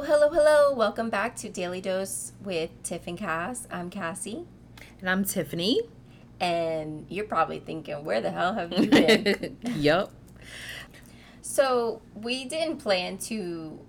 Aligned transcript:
Hello, 0.00 0.28
hello, 0.28 0.28
hello. 0.30 0.72
Welcome 0.74 1.10
back 1.10 1.34
to 1.38 1.48
Daily 1.48 1.80
Dose 1.80 2.30
with 2.44 2.70
Tiff 2.84 3.08
and 3.08 3.18
Cass. 3.18 3.66
I'm 3.68 3.90
Cassie. 3.90 4.44
And 5.00 5.10
I'm 5.10 5.24
Tiffany. 5.24 5.80
And 6.38 7.04
you're 7.08 7.24
probably 7.24 7.58
thinking, 7.58 8.04
where 8.04 8.20
the 8.20 8.30
hell 8.30 8.54
have 8.54 8.72
you 8.72 8.86
been? 8.90 9.56
yep. 9.64 10.10
So, 11.42 12.00
we 12.14 12.44
didn't 12.44 12.76
plan 12.76 13.18
to 13.26 13.80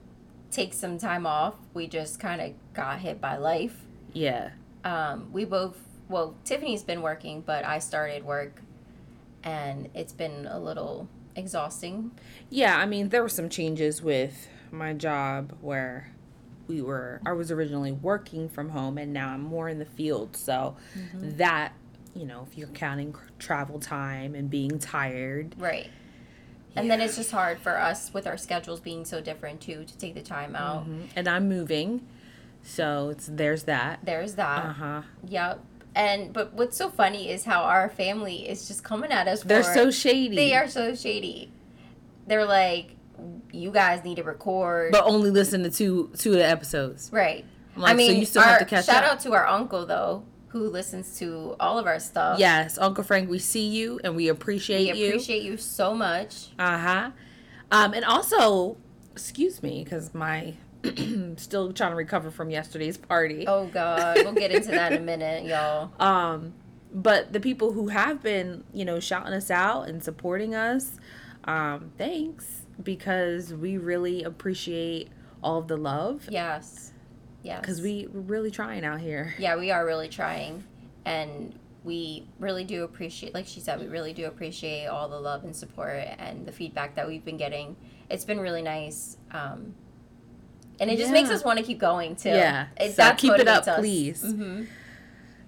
take 0.50 0.74
some 0.74 0.98
time 0.98 1.28
off. 1.28 1.54
We 1.76 1.86
just 1.86 2.20
kind 2.20 2.42
of 2.42 2.54
got 2.74 3.02
hit 3.02 3.22
by 3.22 3.38
life. 3.38 3.86
Yeah. 4.12 4.50
Um, 4.84 5.32
we 5.32 5.46
both, 5.46 5.78
well, 6.08 6.34
Tiffany's 6.44 6.82
been 6.82 7.04
working, 7.04 7.42
but 7.42 7.64
I 7.66 7.78
started 7.78 8.26
work 8.26 8.64
and 9.44 9.90
it's 9.94 10.14
been 10.14 10.48
a 10.48 10.60
little 10.60 11.08
exhausting. 11.36 12.14
Yeah, 12.50 12.80
I 12.80 12.88
mean, 12.88 13.10
there 13.10 13.22
were 13.22 13.30
some 13.30 13.48
changes 13.48 14.02
with 14.02 14.48
my 14.72 14.94
job 14.94 15.56
where 15.62 16.12
we 16.68 16.82
were 16.82 17.20
I 17.26 17.32
was 17.34 17.50
originally 17.52 17.92
working 17.92 18.48
from 18.50 18.70
home 18.70 18.98
and 18.98 19.12
now 19.12 19.30
I'm 19.30 19.42
more 19.42 19.70
in 19.70 19.80
the 19.80 19.86
field. 19.86 20.36
So 20.36 20.76
Mm-hmm. 20.98 21.38
that, 21.38 21.74
you 22.16 22.26
know, 22.26 22.46
if 22.50 22.58
you're 22.58 22.68
counting 22.70 23.16
travel 23.40 23.80
time 23.80 24.36
and 24.36 24.50
being 24.50 24.78
tired. 24.80 25.56
Right. 25.58 25.90
And 26.76 26.90
then 26.90 27.02
it's 27.02 27.16
just 27.16 27.32
hard 27.32 27.60
for 27.60 27.78
us 27.78 28.14
with 28.14 28.28
our 28.28 28.38
schedules 28.38 28.80
being 28.80 29.04
so 29.04 29.20
different 29.20 29.60
too 29.62 29.84
to 29.86 29.98
take 29.98 30.14
the 30.14 30.22
time 30.22 30.56
out. 30.56 30.88
Mhm. 30.88 31.08
And 31.16 31.28
I'm 31.28 31.50
moving. 31.50 32.06
So 32.62 33.10
it's 33.10 33.28
there's 33.32 33.64
that. 33.64 34.00
There's 34.04 34.36
that. 34.36 34.66
Uh-huh. 34.66 35.02
Yep. 35.28 35.60
And 35.96 36.32
but 36.32 36.54
what's 36.54 36.78
so 36.78 36.90
funny 36.90 37.30
is 37.32 37.46
how 37.46 37.64
our 37.64 37.90
family 37.90 38.48
is 38.48 38.68
just 38.68 38.84
coming 38.84 39.12
at 39.12 39.28
us. 39.28 39.42
They're 39.42 39.64
so 39.64 39.90
shady. 39.90 40.36
They 40.36 40.54
are 40.54 40.68
so 40.68 40.94
shady. 40.94 41.52
They're 42.28 42.46
like, 42.46 42.96
you 43.52 43.72
guys 43.72 44.04
need 44.04 44.16
to 44.16 44.24
record. 44.24 44.92
But 44.92 45.06
only 45.06 45.32
listen 45.32 45.64
to 45.64 45.70
two 45.72 46.12
two 46.18 46.32
of 46.32 46.38
the 46.38 46.48
episodes. 46.48 47.10
right. 47.12 47.46
Like, 47.76 47.94
I 47.94 47.96
mean, 47.96 48.12
so 48.12 48.18
you 48.18 48.26
still 48.26 48.42
our, 48.42 48.48
have 48.50 48.60
to 48.60 48.66
catch 48.66 48.86
shout 48.88 49.04
up. 49.04 49.14
out 49.14 49.20
to 49.22 49.34
our 49.34 49.48
uncle 49.48 49.86
though, 49.86 50.24
who 50.50 50.70
listens 50.70 51.18
to 51.20 51.56
all 51.60 51.78
of 51.78 51.86
our 51.86 52.00
stuff. 52.00 52.38
Yes, 52.40 52.78
Uncle 52.78 53.04
Frank, 53.04 53.30
we 53.30 53.40
see 53.40 53.68
you 53.68 54.00
and 54.04 54.16
we 54.16 54.28
appreciate 54.28 54.94
we 54.94 55.00
you. 55.00 55.08
appreciate 55.10 55.44
you 55.44 55.56
so 55.56 55.94
much. 55.94 56.48
Uh 56.58 56.78
huh. 56.78 57.12
Um, 57.72 57.94
and 57.94 58.04
also, 58.04 58.78
excuse 59.14 59.64
me, 59.64 59.84
because 59.84 60.14
my 60.14 60.56
still 61.38 61.72
trying 61.74 61.92
to 61.92 61.96
recover 61.96 62.32
from 62.32 62.50
yesterday's 62.50 62.98
party. 62.98 63.46
Oh 63.48 63.66
God, 63.68 64.18
we'll 64.18 64.34
get 64.34 64.52
into 64.52 64.72
that 64.72 64.92
in 64.92 65.02
a 65.02 65.06
minute, 65.06 65.46
y'all. 65.46 65.92
Um, 66.00 66.54
but 66.92 67.34
the 67.34 67.40
people 67.40 67.72
who 67.74 67.90
have 67.90 68.24
been, 68.24 68.64
you 68.74 68.84
know, 68.84 69.00
shouting 69.00 69.34
us 69.34 69.52
out 69.52 69.88
and 69.88 70.04
supporting 70.04 70.56
us, 70.56 70.98
um, 71.44 71.92
thanks 71.98 72.59
because 72.84 73.54
we 73.54 73.78
really 73.78 74.24
appreciate 74.24 75.10
all 75.44 75.60
of 75.60 75.68
the 75.68 75.78
love. 75.78 76.28
Yes. 76.30 76.92
Yes. 77.44 77.62
Because 77.62 77.82
we 77.82 78.08
we're 78.12 78.20
really 78.22 78.52
trying 78.52 78.84
out 78.84 79.00
here. 79.00 79.34
Yeah, 79.40 79.56
we 79.56 79.72
are 79.72 79.86
really 79.86 80.10
trying. 80.10 80.64
And 81.06 81.58
we 81.84 82.28
really 82.40 82.66
do 82.66 82.84
appreciate, 82.84 83.34
like 83.34 83.48
she 83.48 83.62
said, 83.62 83.80
we 83.80 83.88
really 83.88 84.12
do 84.14 84.26
appreciate 84.26 84.88
all 84.88 85.08
the 85.08 85.20
love 85.20 85.44
and 85.46 85.56
support 85.56 85.96
and 86.20 86.46
the 86.46 86.52
feedback 86.52 86.96
that 86.96 87.08
we've 87.08 87.24
been 87.24 87.38
getting. 87.38 87.76
It's 88.10 88.26
been 88.26 88.40
really 88.40 88.62
nice. 88.62 89.18
Um, 89.32 89.74
and 90.82 90.90
it 90.92 90.98
just 90.98 91.12
makes 91.12 91.30
us 91.30 91.44
want 91.44 91.58
to 91.60 91.64
keep 91.66 91.80
going 91.80 92.16
too. 92.16 92.30
Yeah, 92.30 92.68
It, 92.80 92.96
so 92.96 93.14
keep 93.16 93.34
it 93.34 93.48
up, 93.48 93.68
us. 93.68 93.80
please. 93.80 94.22
hmm 94.22 94.64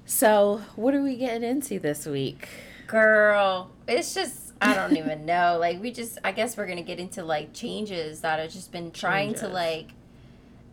So, 0.06 0.62
what 0.76 0.94
are 0.94 1.02
we 1.02 1.16
getting 1.18 1.44
into 1.48 1.80
this 1.80 2.06
week? 2.06 2.48
Girl, 2.88 3.72
it's 3.88 4.14
just, 4.14 4.51
I 4.62 4.76
don't 4.76 4.96
even 4.96 5.26
know. 5.26 5.58
Like, 5.60 5.82
we 5.82 5.92
just, 5.92 6.20
I 6.24 6.32
guess 6.32 6.56
we're 6.56 6.66
going 6.68 6.78
to 6.78 6.84
get 6.84 7.00
into 7.00 7.24
like 7.24 7.52
changes 7.54 8.22
that 8.22 8.40
I've 8.40 8.52
just 8.52 8.72
been 8.72 8.92
trying 8.92 9.34
to 9.36 9.48
like 9.48 9.88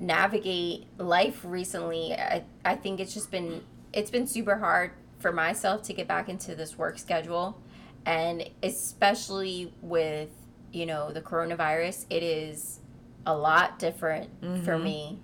navigate 0.00 0.86
life 0.98 1.40
recently. 1.44 2.12
I, 2.14 2.44
I 2.64 2.76
think 2.76 3.00
it's 3.00 3.14
just 3.14 3.30
been, 3.30 3.62
it's 3.92 4.10
been 4.10 4.26
super 4.26 4.56
hard 4.56 4.92
for 5.18 5.32
myself 5.32 5.82
to 5.84 5.92
get 5.92 6.06
back 6.06 6.28
into 6.28 6.54
this 6.54 6.76
work 6.78 6.98
schedule. 6.98 7.60
And 8.06 8.48
especially 8.62 9.72
with, 9.82 10.30
you 10.72 10.86
know, 10.86 11.10
the 11.12 11.20
coronavirus, 11.20 12.06
it 12.10 12.22
is 12.22 12.80
a 13.26 13.36
lot 13.36 13.78
different 13.78 14.30
for 14.64 14.76
Mhm. 14.78 14.82
me. 14.82 15.18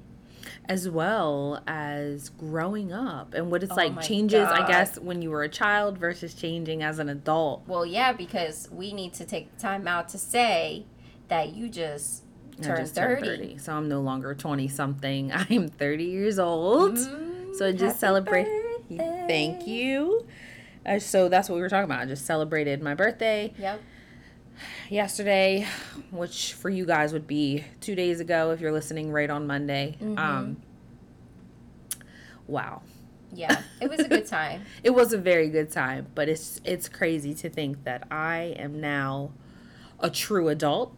As 0.67 0.89
well 0.89 1.63
as 1.67 2.29
growing 2.31 2.93
up 2.93 3.35
and 3.35 3.51
what 3.51 3.63
it's 3.63 3.73
Oh 3.73 3.77
like 3.77 4.01
changes 4.03 4.49
i 4.49 4.67
guess 4.67 4.99
when 4.99 5.23
you 5.23 5.31
were 5.31 5.43
a 5.43 5.49
child 5.49 5.99
versus 5.99 6.35
changing 6.35 6.83
as 6.83 6.99
an 6.99 7.09
adult. 7.09 7.63
Well, 7.67 7.87
yeah, 7.87 8.13
because 8.13 8.69
we 8.73 8.93
need 8.93 9.15
to 9.15 9.25
take 9.25 9.57
time 9.59 9.87
out 9.89 10.09
to 10.11 10.19
say 10.19 10.87
that 11.29 11.55
you 11.55 11.69
just 11.69 12.23
turned 12.63 12.79
just 12.79 12.95
turned 12.95 13.25
30. 13.25 13.59
so 13.59 13.73
i'm 13.73 13.89
no 13.89 14.01
longer 14.01 14.35
20 14.35 14.69
something 14.69 15.33
i 15.33 15.47
am 15.51 15.69
30 15.69 16.05
years 16.05 16.39
old. 16.39 16.95
Mm, 16.95 17.55
so 17.57 17.67
I 17.69 17.73
just 17.73 17.99
celebrate 18.01 18.45
birthday. 18.45 19.25
thank 19.29 19.67
you. 19.67 20.27
Uh, 20.87 20.99
so 20.99 21.29
that's 21.29 21.49
what 21.49 21.55
we 21.57 21.63
were 21.63 21.69
talking 21.69 21.85
about. 21.85 22.01
I 22.01 22.05
just 22.07 22.27
celebrated 22.27 22.83
my 22.83 22.95
birthday. 22.95 23.53
Yep. 23.59 23.81
Yesterday 24.91 25.67
which 26.11 26.53
for 26.55 26.71
you 26.71 26.85
guys 26.87 27.13
would 27.13 27.27
be 27.27 27.65
two 27.81 27.95
days 27.95 28.21
ago 28.21 28.51
if 28.51 28.61
you're 28.61 28.73
listening 28.73 29.11
right 29.13 29.31
on 29.31 29.47
monday 29.47 29.97
Mhm. 30.03 30.19
um 30.19 30.57
wow 32.47 32.83
Yeah. 33.33 33.63
It 33.81 33.91
was 33.91 33.99
a 34.01 34.09
good 34.09 34.27
time. 34.27 34.63
it 34.85 34.91
was 34.91 35.13
a 35.13 35.19
very 35.19 35.49
good 35.51 35.71
time 35.71 36.07
but 36.15 36.29
it's 36.29 36.61
it's 36.65 36.89
crazy 36.89 37.35
to 37.35 37.49
think 37.51 37.85
that 37.85 38.07
i 38.11 38.55
am 38.59 38.81
now 38.81 39.33
a 40.01 40.11
true 40.11 40.49
adult 40.49 40.95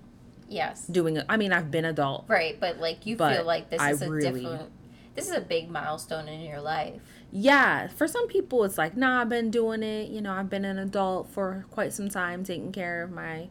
Yes. 0.49 0.87
doing 0.87 1.19
i 1.29 1.37
mean 1.37 1.53
i've 1.53 1.71
been 1.71 1.85
adult 1.85 2.25
Right, 2.29 2.59
but 2.61 2.79
like 2.79 3.07
you 3.07 3.17
But 3.17 3.37
feel 3.37 3.47
like 3.47 3.71
this 3.71 3.81
I 3.81 3.91
is 3.93 4.03
a 4.03 4.11
really- 4.11 4.41
different 4.43 4.71
this 5.17 5.27
is 5.29 5.35
a 5.35 5.41
big 5.41 5.71
milestone 5.71 6.29
in 6.29 6.41
your 6.41 6.61
life. 6.61 7.01
yeah 7.33 7.89
for 7.89 8.07
some 8.07 8.29
people 8.29 8.63
it's 8.65 8.79
like 8.79 8.97
nah 8.97 9.23
i've 9.23 9.29
been 9.29 9.51
doing 9.51 9.83
it 9.83 10.09
you 10.11 10.21
know 10.21 10.33
i've 10.33 10.49
been 10.51 10.65
an 10.65 10.79
adult 10.79 11.29
for 11.31 11.65
quite 11.71 11.93
some 11.93 12.09
time 12.09 12.45
taking 12.45 12.71
care 12.73 13.03
of 13.03 13.11
my 13.11 13.49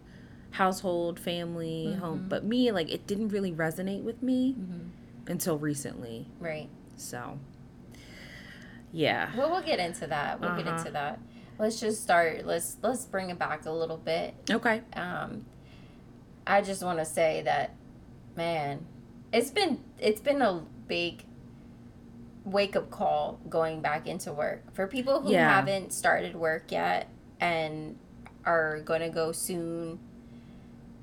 household 0.51 1.19
family 1.19 1.93
home 1.99 2.19
Mhm. 2.21 2.29
but 2.29 2.45
me 2.45 2.71
like 2.71 2.89
it 2.91 3.05
didn't 3.07 3.29
really 3.29 3.51
resonate 3.51 4.03
with 4.03 4.23
me 4.23 4.53
Mhm. 4.57 4.89
until 5.27 5.57
recently 5.57 6.27
Right. 6.39 6.69
so 6.95 7.37
yeah 8.91 9.31
Well, 9.35 9.51
we'll 9.51 9.61
get 9.63 9.79
into 9.79 10.07
that. 10.07 10.39
We'll 10.39 10.55
get 10.55 10.67
Uh-huh. 10.67 10.77
into 10.77 10.91
that. 10.91 11.19
Let's 11.59 11.79
just 11.79 12.01
start. 12.01 12.45
Let's 12.45 12.77
let's 12.81 13.05
bring 13.05 13.29
it 13.29 13.39
back 13.39 13.65
a 13.65 13.71
little 13.71 13.97
bit. 13.97 14.33
okay 14.49 14.81
um, 14.93 15.45
I 16.47 16.61
just 16.61 16.83
want 16.83 16.99
to 16.99 17.05
say 17.05 17.41
that, 17.43 17.71
man, 18.37 18.85
it's 19.33 19.51
been 19.51 19.79
it's 19.99 20.21
been 20.21 20.41
a 20.41 20.63
big 20.87 21.25
wake 22.45 22.75
up 22.75 22.89
call 22.91 23.39
going 23.49 23.81
back 23.81 24.07
into 24.07 24.31
work 24.31 24.73
for 24.73 24.87
people 24.87 25.19
who 25.21 25.31
Yeah. 25.31 25.49
haven't 25.49 25.91
started 25.91 26.35
work 26.35 26.71
yet 26.71 27.09
and 27.39 27.97
are 28.45 28.79
going 28.81 29.01
to 29.01 29.09
go 29.09 29.31
soon. 29.31 29.99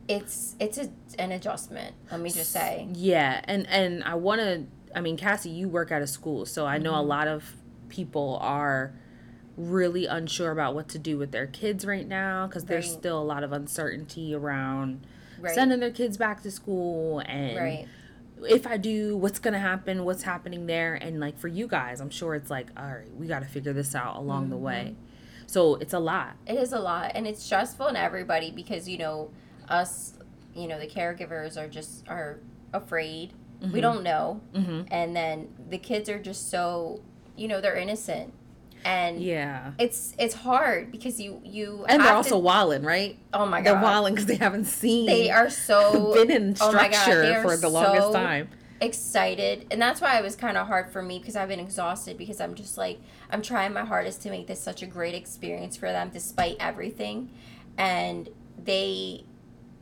It's 0.08 0.56
it's 0.58 0.78
a, 0.78 0.88
an 1.18 1.32
adjustment. 1.32 1.94
Let 2.10 2.20
me 2.20 2.30
just 2.30 2.50
say. 2.52 2.88
yeah 2.92 3.40
and 3.44 3.66
and 3.68 4.02
i 4.04 4.14
want 4.14 4.40
to 4.40 4.64
i 4.94 5.00
mean 5.00 5.16
cassie 5.16 5.48
you 5.50 5.68
work 5.68 5.90
at 5.92 6.02
a 6.02 6.06
school 6.06 6.44
so 6.44 6.66
i 6.66 6.76
know 6.78 6.94
a 6.94 6.98
Mhm. 7.02 7.06
lot 7.06 7.28
of 7.28 7.54
people 7.88 8.38
are 8.42 8.92
really 9.56 10.06
unsure 10.06 10.50
about 10.50 10.74
what 10.74 10.88
to 10.88 10.98
do 10.98 11.16
with 11.18 11.30
their 11.30 11.46
kids 11.46 11.84
right 11.86 12.06
now 12.08 12.46
because 12.46 12.64
there's 12.64 12.90
still 12.90 13.20
a 13.20 13.22
lot 13.24 13.42
of 13.44 13.52
uncertainty 13.52 14.34
around 14.34 15.06
Right. 15.38 15.54
sending 15.54 15.80
their 15.80 15.90
kids 15.90 16.16
back 16.16 16.42
to 16.42 16.50
school 16.50 17.20
and 17.20 17.56
right. 17.56 17.88
If 18.48 18.66
I 18.66 18.76
do, 18.76 19.16
what's 19.16 19.38
gonna 19.38 19.58
happen, 19.58 20.04
what's 20.04 20.22
happening 20.22 20.66
there, 20.66 20.94
and 20.94 21.20
like 21.20 21.38
for 21.38 21.48
you 21.48 21.66
guys, 21.66 22.00
I'm 22.00 22.10
sure 22.10 22.34
it's 22.34 22.50
like, 22.50 22.68
all 22.76 22.84
right, 22.86 23.14
we 23.16 23.26
got 23.26 23.40
to 23.40 23.48
figure 23.48 23.72
this 23.72 23.94
out 23.94 24.16
along 24.16 24.50
the 24.50 24.56
Mhm. 24.56 24.60
way. 24.60 24.96
So 25.46 25.74
it's 25.76 25.92
a 25.92 25.98
lot. 25.98 26.36
It 26.46 26.56
is 26.56 26.72
a 26.72 26.78
lot, 26.78 27.12
and 27.14 27.26
it's 27.26 27.42
stressful 27.42 27.86
on 27.86 27.96
everybody 27.96 28.50
because 28.50 28.88
you 28.88 28.98
know 28.98 29.30
us, 29.68 30.14
you 30.54 30.66
know 30.68 30.78
the 30.78 30.86
caregivers 30.86 31.56
are 31.56 31.68
just 31.68 32.08
are 32.08 32.38
afraid. 32.72 33.32
We 33.72 33.80
don't 33.80 34.02
know, 34.02 34.40
hmm 34.54 34.82
and 34.90 35.14
then 35.14 35.48
the 35.70 35.78
kids 35.78 36.08
are 36.08 36.18
just 36.18 36.50
so 36.50 37.00
you 37.36 37.46
know 37.48 37.60
they're 37.60 37.76
innocent, 37.76 38.32
and 38.84 39.20
Yeah, 39.20 39.72
it's 39.78 40.14
it's 40.18 40.34
hard 40.34 40.90
because 40.90 41.20
you 41.20 41.40
you 41.44 41.84
and 41.88 42.02
they're 42.02 42.12
also 42.14 42.30
to, 42.30 42.38
walling, 42.38 42.82
right? 42.82 43.18
oh 43.32 43.46
my 43.46 43.58
god, 43.60 43.64
They're 43.66 43.74
god 43.74 43.82
walling 43.82 44.14
because 44.14 44.26
they 44.26 44.36
haven't 44.36 44.64
seen. 44.66 45.06
they 45.06 45.30
are 45.30 45.48
so 45.50 46.12
been 46.14 46.30
in 46.30 46.56
oh 46.60 46.72
my 46.72 46.88
God, 46.88 46.94
structure 46.94 47.42
for 47.42 47.56
the 47.56 47.68
longest 47.68 48.08
so 48.08 48.12
time. 48.12 48.48
excited 48.80 49.66
and 49.70 49.80
that's 49.80 50.00
why 50.00 50.18
it 50.18 50.22
was 50.22 50.34
kind 50.36 50.56
of 50.56 50.66
hard 50.66 50.90
for 50.90 51.00
me 51.02 51.18
because 51.18 51.36
i've 51.36 51.48
been 51.48 51.60
exhausted 51.60 52.18
because 52.18 52.40
i'm 52.40 52.54
just 52.54 52.76
like 52.76 52.98
i'm 53.30 53.40
trying 53.40 53.72
my 53.72 53.84
hardest 53.84 54.20
to 54.22 54.28
make 54.30 54.46
this 54.48 54.60
such 54.60 54.82
a 54.82 54.86
great 54.86 55.14
experience 55.14 55.76
for 55.76 55.90
them 55.92 56.10
despite 56.12 56.56
everything 56.58 57.30
and 57.78 58.28
they 58.62 59.24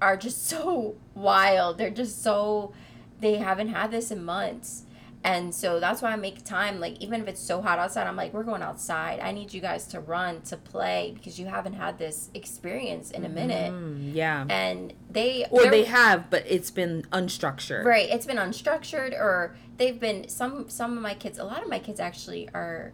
are 0.02 0.16
just 0.16 0.46
so 0.54 0.94
wild 1.14 1.78
they're 1.78 1.90
just 1.90 2.22
so 2.22 2.72
they 3.20 3.36
haven't 3.36 3.68
had 3.68 3.90
this 3.90 4.10
in 4.10 4.22
months 4.24 4.84
And 5.22 5.54
so 5.54 5.80
that's 5.80 6.00
why 6.00 6.12
I 6.12 6.16
make 6.16 6.44
time. 6.44 6.80
Like, 6.80 6.98
even 7.00 7.20
if 7.20 7.28
it's 7.28 7.40
so 7.42 7.60
hot 7.60 7.78
outside, 7.78 8.06
I'm 8.06 8.16
like, 8.16 8.32
we're 8.32 8.42
going 8.42 8.62
outside. 8.62 9.20
I 9.20 9.32
need 9.32 9.52
you 9.52 9.60
guys 9.60 9.86
to 9.88 10.00
run, 10.00 10.40
to 10.42 10.56
play, 10.56 11.12
because 11.14 11.38
you 11.38 11.44
haven't 11.44 11.74
had 11.74 11.98
this 11.98 12.30
experience 12.32 13.10
in 13.10 13.26
a 13.26 13.28
minute. 13.28 13.70
Mm, 13.70 14.14
yeah. 14.14 14.46
And 14.48 14.94
they. 15.10 15.44
or 15.50 15.64
they're- 15.64 15.84
have, 15.84 16.30
but 16.30 16.44
it's 16.46 16.70
been 16.70 17.02
unstructured. 17.12 17.84
Right. 17.84 18.08
It's 18.08 18.24
been 18.24 18.38
unstructured, 18.38 19.12
or 19.12 19.54
they've 19.76 20.00
been. 20.00 20.26
Some, 20.30 20.70
some 20.70 20.96
of 20.96 21.02
my 21.02 21.12
kids, 21.12 21.38
a 21.38 21.44
lot 21.44 21.62
of 21.62 21.68
my 21.68 21.78
kids 21.80 22.00
actually 22.00 22.48
are. 22.54 22.92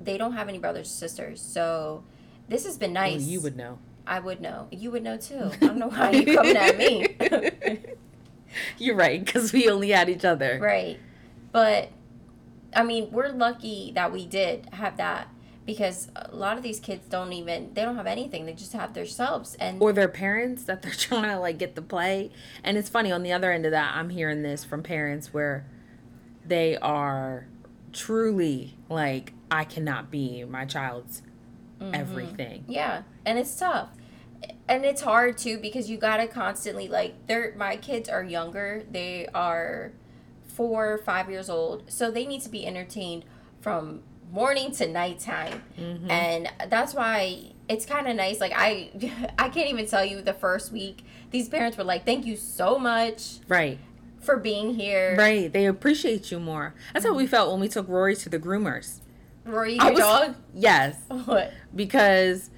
They 0.00 0.18
don't 0.18 0.32
have 0.32 0.48
any 0.48 0.58
brothers 0.58 0.88
or 0.88 0.90
sisters. 0.90 1.40
So 1.40 2.02
this 2.48 2.64
has 2.64 2.76
been 2.76 2.92
Well, 2.92 3.04
nice. 3.04 3.22
you 3.22 3.40
would 3.40 3.56
know. 3.56 3.78
I 4.04 4.18
would 4.18 4.40
know. 4.40 4.66
You 4.72 4.90
would 4.90 5.04
know 5.04 5.16
too. 5.16 5.52
I 5.52 5.56
don't 5.66 5.76
know 5.78 5.86
why 5.90 6.10
you're 6.10 6.34
coming 6.34 6.56
at 6.56 6.76
me. 6.76 7.06
You're 8.78 8.96
right, 8.96 9.24
because 9.24 9.52
we 9.52 9.70
only 9.70 9.90
had 9.90 10.08
each 10.08 10.24
other. 10.24 10.58
Right. 10.60 10.98
But 11.52 11.90
I 12.74 12.82
mean, 12.82 13.10
we're 13.12 13.28
lucky 13.28 13.92
that 13.94 14.12
we 14.12 14.26
did 14.26 14.66
have 14.72 14.96
that 14.96 15.28
because 15.64 16.08
a 16.16 16.34
lot 16.34 16.56
of 16.56 16.62
these 16.62 16.80
kids 16.80 17.06
don't 17.08 17.32
even 17.32 17.72
they 17.74 17.82
don't 17.82 17.96
have 17.96 18.06
anything. 18.06 18.46
They 18.46 18.54
just 18.54 18.72
have 18.72 18.94
themselves 18.94 19.54
and 19.60 19.80
Or 19.80 19.92
their 19.92 20.08
parents 20.08 20.64
that 20.64 20.82
they're 20.82 20.90
trying 20.96 21.24
to 21.30 21.38
like 21.38 21.58
get 21.58 21.74
to 21.76 21.82
play. 21.82 22.30
And 22.64 22.76
it's 22.78 22.88
funny, 22.88 23.12
on 23.12 23.22
the 23.22 23.32
other 23.32 23.52
end 23.52 23.66
of 23.66 23.72
that, 23.72 23.94
I'm 23.94 24.10
hearing 24.10 24.42
this 24.42 24.64
from 24.64 24.82
parents 24.82 25.32
where 25.32 25.66
they 26.44 26.76
are 26.78 27.46
truly 27.92 28.74
like, 28.88 29.32
I 29.50 29.64
cannot 29.64 30.10
be 30.10 30.44
my 30.44 30.64
child's 30.64 31.22
Mm-hmm. 31.80 31.94
everything. 31.96 32.64
yeah, 32.68 33.02
and 33.26 33.40
it's 33.40 33.56
tough. 33.56 33.88
And 34.68 34.84
it's 34.84 35.00
hard 35.02 35.36
too 35.36 35.58
because 35.58 35.90
you 35.90 35.96
got 35.98 36.18
to 36.18 36.28
constantly 36.28 36.86
like 36.86 37.26
they're 37.26 37.54
my 37.56 37.74
kids 37.76 38.08
are 38.08 38.22
younger. 38.22 38.84
They 38.88 39.26
are 39.34 39.90
4 40.56 40.98
5 40.98 41.30
years 41.30 41.48
old. 41.50 41.84
So 41.90 42.10
they 42.10 42.26
need 42.26 42.42
to 42.42 42.48
be 42.48 42.66
entertained 42.66 43.24
from 43.60 44.02
morning 44.30 44.70
to 44.72 44.88
nighttime. 44.88 45.62
Mm-hmm. 45.78 46.10
and 46.10 46.48
that's 46.70 46.94
why 46.94 47.52
it's 47.68 47.84
kind 47.86 48.08
of 48.08 48.16
nice 48.16 48.40
like 48.40 48.52
i 48.56 48.90
i 49.38 49.48
can't 49.50 49.68
even 49.68 49.86
tell 49.86 50.04
you 50.04 50.20
the 50.22 50.32
first 50.32 50.72
week 50.72 51.04
these 51.30 51.48
parents 51.50 51.76
were 51.76 51.84
like 51.84 52.04
thank 52.06 52.24
you 52.26 52.36
so 52.36 52.78
much 52.78 53.38
Right. 53.46 53.78
for 54.20 54.38
being 54.38 54.74
here 54.74 55.14
Right. 55.18 55.52
They 55.52 55.66
appreciate 55.66 56.30
you 56.30 56.40
more. 56.40 56.74
That's 56.92 57.04
how 57.04 57.14
we 57.14 57.26
felt 57.26 57.50
when 57.52 57.60
we 57.60 57.68
took 57.68 57.86
Rory 57.88 58.16
to 58.16 58.28
the 58.30 58.38
groomers. 58.38 59.00
rory 59.44 59.74
your 59.76 59.90
was- 59.90 59.98
dog 60.00 60.34
Yes. 60.54 60.96
what 61.26 61.52
because 61.74 62.50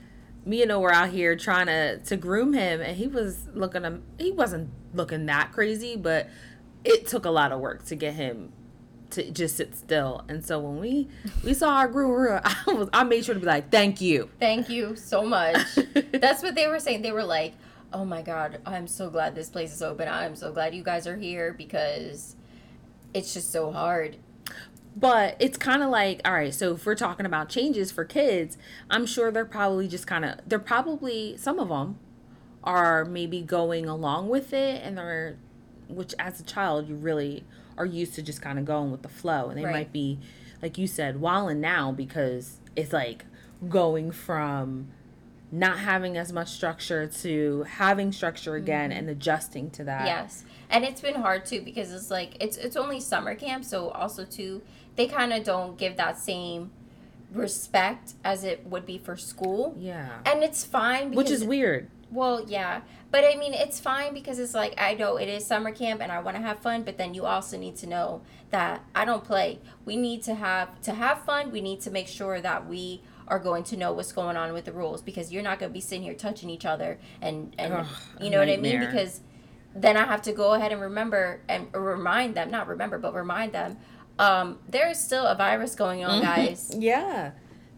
me 0.46 0.62
and 0.62 0.68
Noah 0.68 0.80
were 0.80 0.92
out 0.92 1.08
here 1.10 1.34
trying 1.36 1.66
to 1.66 1.98
to 1.98 2.16
groom 2.16 2.52
him, 2.52 2.80
and 2.82 2.96
he 2.98 3.06
was 3.08 3.48
looking. 3.54 4.02
He 4.18 4.30
wasn't 4.30 4.68
looking 4.92 5.24
that 5.26 5.52
crazy, 5.52 5.96
but 5.96 6.28
it 6.84 7.06
took 7.06 7.24
a 7.24 7.30
lot 7.30 7.52
of 7.52 7.60
work 7.60 7.84
to 7.86 7.96
get 7.96 8.14
him 8.14 8.52
to 9.10 9.30
just 9.30 9.56
sit 9.56 9.76
still. 9.76 10.24
And 10.28 10.44
so 10.44 10.58
when 10.58 10.78
we 10.80 11.08
we 11.42 11.54
saw 11.54 11.76
our 11.76 11.88
groomer, 11.88 12.40
I 12.66 12.72
was 12.72 12.88
I 12.92 13.04
made 13.04 13.24
sure 13.24 13.34
to 13.34 13.40
be 13.40 13.46
like, 13.46 13.70
"Thank 13.70 14.00
you." 14.00 14.28
thank 14.40 14.68
you 14.68 14.96
so 14.96 15.22
much 15.24 15.56
that's 16.12 16.42
what 16.42 16.54
they 16.54 16.66
were 16.66 16.80
saying 16.80 17.02
they 17.02 17.12
were 17.12 17.24
like 17.24 17.54
oh 17.92 18.04
my 18.04 18.22
god 18.22 18.58
i'm 18.66 18.88
so 18.88 19.08
glad 19.08 19.34
this 19.36 19.48
place 19.48 19.72
is 19.72 19.80
open 19.80 20.08
i'm 20.08 20.34
so 20.34 20.50
glad 20.52 20.74
you 20.74 20.82
guys 20.82 21.06
are 21.06 21.16
here 21.16 21.52
because 21.52 22.34
it's 23.14 23.32
just 23.32 23.52
so 23.52 23.70
hard 23.70 24.16
But 24.96 25.36
it's 25.40 25.56
kind 25.58 25.82
of 25.82 25.90
like, 25.90 26.20
all 26.24 26.32
right, 26.32 26.52
so 26.54 26.74
if 26.74 26.86
we're 26.86 26.94
talking 26.94 27.26
about 27.26 27.48
changes 27.48 27.90
for 27.92 28.04
kids, 28.04 28.56
I'm 28.90 29.06
sure 29.06 29.30
they're 29.32 29.44
probably 29.44 29.88
just 29.88 30.06
kind 30.06 30.24
of, 30.24 30.38
they're 30.46 30.58
probably, 30.58 31.36
some 31.36 31.58
of 31.58 31.68
them 31.68 31.98
are 32.62 33.04
maybe 33.04 33.42
going 33.42 33.86
along 33.88 34.28
with 34.28 34.52
it 34.52 34.82
and 34.84 34.96
they're, 34.98 35.36
which 35.88 36.14
as 36.18 36.40
a 36.40 36.44
child, 36.44 36.88
you 36.88 36.94
really 36.94 37.44
are 37.76 37.86
used 37.86 38.14
to 38.14 38.22
just 38.22 38.40
kind 38.40 38.58
of 38.58 38.64
going 38.64 38.90
with 38.90 39.02
the 39.02 39.08
flow. 39.08 39.48
And 39.48 39.58
they 39.58 39.64
Right. 39.64 39.72
might 39.72 39.92
be, 39.92 40.18
like 40.62 40.78
you 40.78 40.86
said, 40.86 41.20
while 41.20 41.48
and 41.48 41.60
now 41.60 41.92
because 41.92 42.58
it's 42.76 42.92
like 42.92 43.24
going 43.68 44.10
from 44.12 44.88
not 45.50 45.78
having 45.78 46.16
as 46.16 46.32
much 46.32 46.48
structure 46.48 47.06
to 47.06 47.62
having 47.62 48.10
structure 48.10 48.56
again 48.56 48.90
mm-hmm. 48.90 48.98
and 48.98 49.10
adjusting 49.10 49.70
to 49.70 49.84
that. 49.84 50.06
Yes. 50.06 50.44
And 50.68 50.84
it's 50.84 51.00
been 51.00 51.14
hard 51.14 51.46
too 51.46 51.62
because 51.62 51.92
it's 51.92 52.10
like 52.10 52.36
it's 52.40 52.56
it's 52.56 52.76
only 52.76 52.98
summer 53.00 53.34
camp, 53.34 53.64
so 53.64 53.90
also 53.90 54.24
too 54.24 54.62
they 54.96 55.06
kind 55.06 55.32
of 55.32 55.44
don't 55.44 55.78
give 55.78 55.96
that 55.96 56.18
same 56.18 56.70
respect 57.32 58.14
as 58.24 58.44
it 58.44 58.66
would 58.66 58.86
be 58.86 58.98
for 58.98 59.16
school. 59.16 59.74
Yeah. 59.78 60.18
And 60.24 60.42
it's 60.42 60.64
fine 60.64 61.10
because 61.10 61.16
Which 61.24 61.30
is 61.30 61.44
weird. 61.44 61.88
Well, 62.14 62.44
yeah. 62.48 62.80
But 63.10 63.24
I 63.24 63.34
mean, 63.36 63.52
it's 63.54 63.78
fine 63.80 64.14
because 64.14 64.38
it's 64.38 64.54
like 64.54 64.74
I 64.78 64.94
know 64.94 65.16
it 65.16 65.28
is 65.28 65.44
summer 65.44 65.72
camp 65.72 66.00
and 66.00 66.10
I 66.10 66.20
want 66.20 66.36
to 66.36 66.42
have 66.42 66.60
fun, 66.60 66.82
but 66.82 66.96
then 66.96 67.12
you 67.14 67.26
also 67.26 67.58
need 67.58 67.76
to 67.76 67.86
know 67.86 68.22
that 68.50 68.84
I 68.94 69.04
don't 69.04 69.24
play. 69.24 69.58
We 69.84 69.96
need 69.96 70.22
to 70.24 70.34
have 70.34 70.80
to 70.82 70.94
have 70.94 71.24
fun. 71.24 71.50
We 71.50 71.60
need 71.60 71.80
to 71.82 71.90
make 71.90 72.08
sure 72.08 72.40
that 72.40 72.66
we 72.68 73.02
are 73.26 73.38
going 73.38 73.64
to 73.64 73.76
know 73.76 73.92
what's 73.92 74.12
going 74.12 74.36
on 74.36 74.52
with 74.52 74.64
the 74.64 74.72
rules 74.72 75.00
because 75.02 75.32
you're 75.32 75.42
not 75.42 75.58
going 75.58 75.70
to 75.70 75.74
be 75.74 75.80
sitting 75.80 76.02
here 76.02 76.14
touching 76.14 76.50
each 76.50 76.64
other 76.64 76.98
and 77.22 77.54
and 77.58 77.72
Ugh, 77.72 77.86
you 78.20 78.30
know 78.30 78.38
what 78.38 78.48
I 78.48 78.56
mean 78.58 78.80
because 78.80 79.20
then 79.74 79.96
I 79.96 80.04
have 80.04 80.22
to 80.22 80.32
go 80.32 80.52
ahead 80.54 80.72
and 80.72 80.80
remember 80.80 81.40
and 81.48 81.66
remind 81.74 82.34
them, 82.36 82.50
not 82.50 82.68
remember, 82.68 82.98
but 82.98 83.14
remind 83.14 83.52
them 83.52 83.76
um 84.18 84.58
there 84.68 84.88
is 84.88 85.00
still 85.00 85.26
a 85.26 85.34
virus 85.34 85.74
going 85.74 86.04
on, 86.04 86.22
guys. 86.22 86.70
Yeah. 86.78 87.32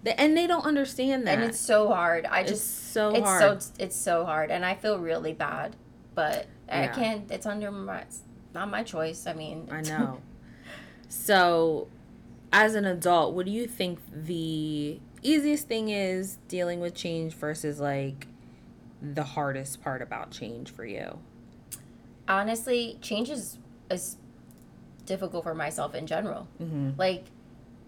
And 0.06 0.36
they 0.36 0.46
don't 0.46 0.64
understand 0.64 1.26
that. 1.26 1.34
And 1.38 1.44
it's 1.44 1.58
so 1.58 1.88
hard. 1.88 2.26
I 2.26 2.40
It's 2.40 2.50
just 2.52 2.92
so 2.92 3.10
it's 3.14 3.26
hard. 3.26 3.62
so 3.62 3.72
it's 3.78 3.96
so 3.96 4.24
hard 4.24 4.50
and 4.50 4.64
i 4.64 4.74
feel 4.74 4.98
really 4.98 5.32
bad 5.34 5.76
but 6.14 6.46
i 6.70 6.86
can't 6.86 7.30
it's 7.30 7.44
under 7.44 7.70
my 7.70 8.00
it's 8.00 8.20
not 8.54 8.70
my 8.70 8.82
choice 8.82 9.26
i 9.26 9.34
mean 9.34 9.68
I 9.70 9.80
know. 9.92 10.20
so, 11.08 11.88
as 12.52 12.74
an 12.74 12.86
adult, 12.86 13.34
what 13.34 13.44
do 13.44 13.52
you 13.52 13.66
think 13.66 13.98
the 14.10 14.98
easiest 15.22 15.68
thing 15.68 15.90
is 15.90 16.38
dealing 16.48 16.80
with 16.80 16.94
change 16.94 17.34
versus 17.34 17.80
like 17.80 18.28
the 19.02 19.24
hardest 19.24 19.82
part 19.82 20.00
about 20.00 20.30
change 20.30 20.70
for 20.70 20.86
you? 20.86 21.18
honestly 22.28 22.98
change 23.02 23.30
is 23.30 23.58
is 23.90 24.16
difficult 25.04 25.44
for 25.44 25.54
myself 25.54 25.94
in 25.94 26.06
general 26.06 26.48
Mm-hmm. 26.60 26.90
like 26.98 27.24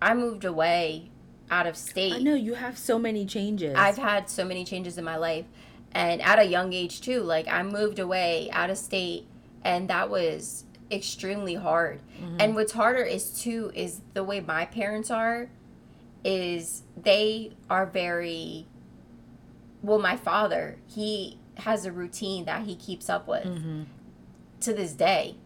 i 0.00 0.15
moved 0.15 0.44
away 0.44 1.11
out 1.50 1.66
of 1.66 1.76
state 1.76 2.12
I 2.14 2.18
know 2.18 2.34
you 2.34 2.54
have 2.54 2.76
so 2.78 2.98
many 2.98 3.24
changes. 3.26 3.74
I've 3.76 3.96
had 3.96 4.28
so 4.28 4.44
many 4.44 4.64
changes 4.64 4.98
in 4.98 5.04
my 5.04 5.16
life 5.16 5.46
and 5.92 6.20
at 6.22 6.38
a 6.38 6.44
young 6.44 6.72
age 6.72 7.00
too. 7.00 7.22
Like 7.22 7.48
I 7.48 7.62
moved 7.62 7.98
away 7.98 8.48
out 8.52 8.70
of 8.70 8.78
state 8.78 9.26
and 9.64 9.88
that 9.88 10.10
was 10.10 10.64
extremely 10.90 11.54
hard. 11.54 12.00
And 12.38 12.54
what's 12.54 12.72
harder 12.72 13.02
is 13.02 13.40
too 13.40 13.70
is 13.74 14.00
the 14.14 14.24
way 14.24 14.40
my 14.40 14.64
parents 14.66 15.10
are 15.10 15.50
is 16.24 16.82
they 16.96 17.52
are 17.70 17.86
very 17.86 18.66
well 19.82 19.98
my 19.98 20.16
father, 20.16 20.78
he 20.86 21.38
has 21.58 21.84
a 21.84 21.92
routine 21.92 22.44
that 22.44 22.62
he 22.66 22.74
keeps 22.76 23.08
up 23.08 23.26
with 23.28 23.44
Mhm. 23.44 23.86
to 24.60 24.72
this 24.72 24.93
day. 24.93 25.36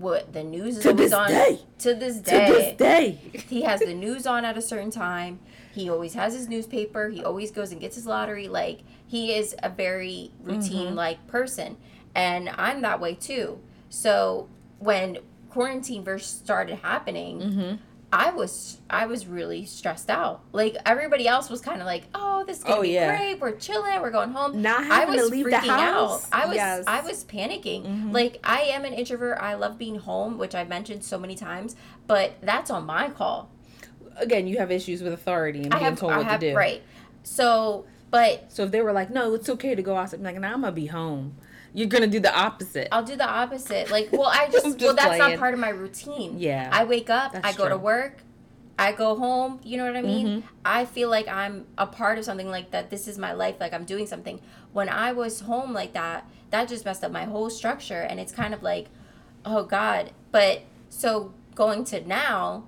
What 0.00 0.32
the 0.32 0.42
news 0.42 0.78
is 0.78 0.82
To 0.82 0.90
always 0.90 1.10
this 1.10 1.12
on 1.12 1.28
day. 1.28 1.60
to 1.78 1.94
this 1.94 2.16
to 2.16 2.22
day 2.22 2.46
this 2.48 2.76
day. 2.76 3.18
he 3.48 3.62
has 3.62 3.80
the 3.80 3.94
news 3.94 4.26
on 4.26 4.44
at 4.44 4.56
a 4.56 4.62
certain 4.62 4.90
time. 4.90 5.40
He 5.74 5.88
always 5.88 6.14
has 6.14 6.34
his 6.34 6.48
newspaper. 6.48 7.08
He 7.08 7.24
always 7.24 7.50
goes 7.50 7.72
and 7.72 7.80
gets 7.80 7.96
his 7.96 8.06
lottery. 8.06 8.48
Like 8.48 8.80
he 9.06 9.34
is 9.34 9.54
a 9.62 9.68
very 9.70 10.32
routine 10.42 10.94
like 10.94 11.26
person, 11.26 11.76
and 12.14 12.48
I'm 12.50 12.80
that 12.82 13.00
way 13.00 13.14
too. 13.14 13.60
So 13.88 14.48
when 14.78 15.18
quarantine 15.50 16.04
first 16.04 16.44
started 16.44 16.78
happening, 16.78 17.40
mm-hmm. 17.40 17.74
I 18.14 18.30
was 18.30 18.78
I 18.90 19.06
was 19.06 19.26
really 19.26 19.64
stressed 19.64 20.10
out. 20.10 20.42
Like 20.52 20.76
everybody 20.84 21.26
else 21.26 21.48
was 21.48 21.62
kind 21.62 21.80
of 21.80 21.86
like, 21.86 22.04
"Oh, 22.14 22.44
this 22.46 22.58
is 22.58 22.64
gonna 22.64 22.76
Oh, 22.76 22.82
be 22.82 22.90
yeah. 22.90 23.16
great. 23.16 23.40
We're 23.40 23.52
chilling. 23.56 24.00
We're 24.02 24.10
going 24.10 24.32
home." 24.32 24.60
Not 24.60 24.80
I 24.80 24.84
having 25.00 25.14
was 25.16 25.24
to 25.30 25.30
leave 25.30 25.46
the 25.46 25.52
freaking 25.52 25.68
house. 25.78 26.24
out. 26.26 26.28
I 26.42 26.46
was 26.46 26.56
Yes. 26.56 26.84
I 26.86 27.00
was 27.00 27.24
panicking. 27.24 27.84
Mhm. 27.86 28.12
Like 28.12 28.38
I 28.44 28.60
am 28.64 28.84
an 28.84 28.92
introvert. 28.92 29.38
I 29.40 29.54
love 29.54 29.78
being 29.78 29.96
home, 29.96 30.36
which 30.36 30.54
I've 30.54 30.68
mentioned 30.68 31.02
so 31.04 31.18
many 31.18 31.34
times, 31.34 31.74
but 32.06 32.32
that's 32.42 32.70
on 32.70 32.84
my 32.84 33.08
call. 33.08 33.48
Again, 34.18 34.46
you 34.46 34.58
have 34.58 34.70
issues 34.70 35.02
with 35.02 35.14
authority 35.14 35.62
and 35.62 35.72
I 35.72 35.78
being 35.78 35.90
have 35.90 35.98
told 35.98 36.12
I 36.12 36.18
what 36.18 36.26
have 36.26 36.40
to 36.40 36.50
do. 36.50 36.56
right. 36.56 36.82
So, 37.22 37.86
but 38.10 38.44
So 38.52 38.64
if 38.64 38.70
they 38.72 38.82
were 38.82 38.92
like, 38.92 39.08
"No, 39.08 39.32
it's 39.32 39.48
okay 39.48 39.74
to 39.74 39.80
go 39.82 39.96
outside," 39.96 40.18
I'm 40.20 40.24
like, 40.24 40.38
"Nah, 40.38 40.48
I'm 40.52 40.60
gonna 40.60 40.72
be 40.72 40.86
home." 40.86 41.34
You're 41.74 41.88
gonna 41.88 42.06
do 42.06 42.20
the 42.20 42.36
opposite. 42.36 42.88
I'll 42.92 43.04
do 43.04 43.16
the 43.16 43.28
opposite. 43.28 43.90
Like, 43.90 44.10
well, 44.12 44.26
I 44.26 44.48
just, 44.52 44.64
I'm 44.64 44.72
well, 44.72 44.78
just 44.78 44.96
that's 44.96 45.18
not 45.18 45.38
part 45.38 45.54
of 45.54 45.60
my 45.60 45.70
routine. 45.70 46.38
Yeah. 46.38 46.68
I 46.72 46.84
wake 46.84 47.10
up, 47.10 47.32
That's 47.32 47.46
I 47.46 47.52
go 47.52 47.68
to 47.68 47.78
work, 47.78 48.18
I 48.78 48.92
go 48.92 49.16
home. 49.16 49.60
You 49.62 49.76
know 49.78 49.86
what 49.86 49.96
I 49.96 50.02
mean? 50.02 50.26
Mhm. 50.26 50.42
I 50.64 50.84
feel 50.84 51.08
like 51.08 51.28
I'm 51.28 51.66
a 51.78 51.86
part 51.86 52.18
of 52.18 52.24
something 52.24 52.48
like 52.50 52.70
that. 52.72 52.90
This 52.90 53.06
is 53.08 53.18
my 53.18 53.32
life. 53.32 53.56
Like 53.60 53.72
I'm 53.72 53.84
doing 53.84 54.06
something. 54.06 54.40
When 54.72 54.88
I 54.88 55.12
was 55.12 55.40
home 55.40 55.72
like 55.72 55.92
that, 55.92 56.26
that 56.50 56.68
just 56.68 56.84
messed 56.84 57.04
up 57.04 57.12
my 57.12 57.24
whole 57.24 57.48
structure. 57.50 58.00
And 58.00 58.18
it's 58.18 58.32
kind 58.32 58.52
of 58.54 58.62
like, 58.62 58.88
oh 59.44 59.64
God. 59.64 60.10
But 60.30 60.62
so 60.88 61.32
going 61.54 61.84
to 61.84 62.06
now, 62.06 62.64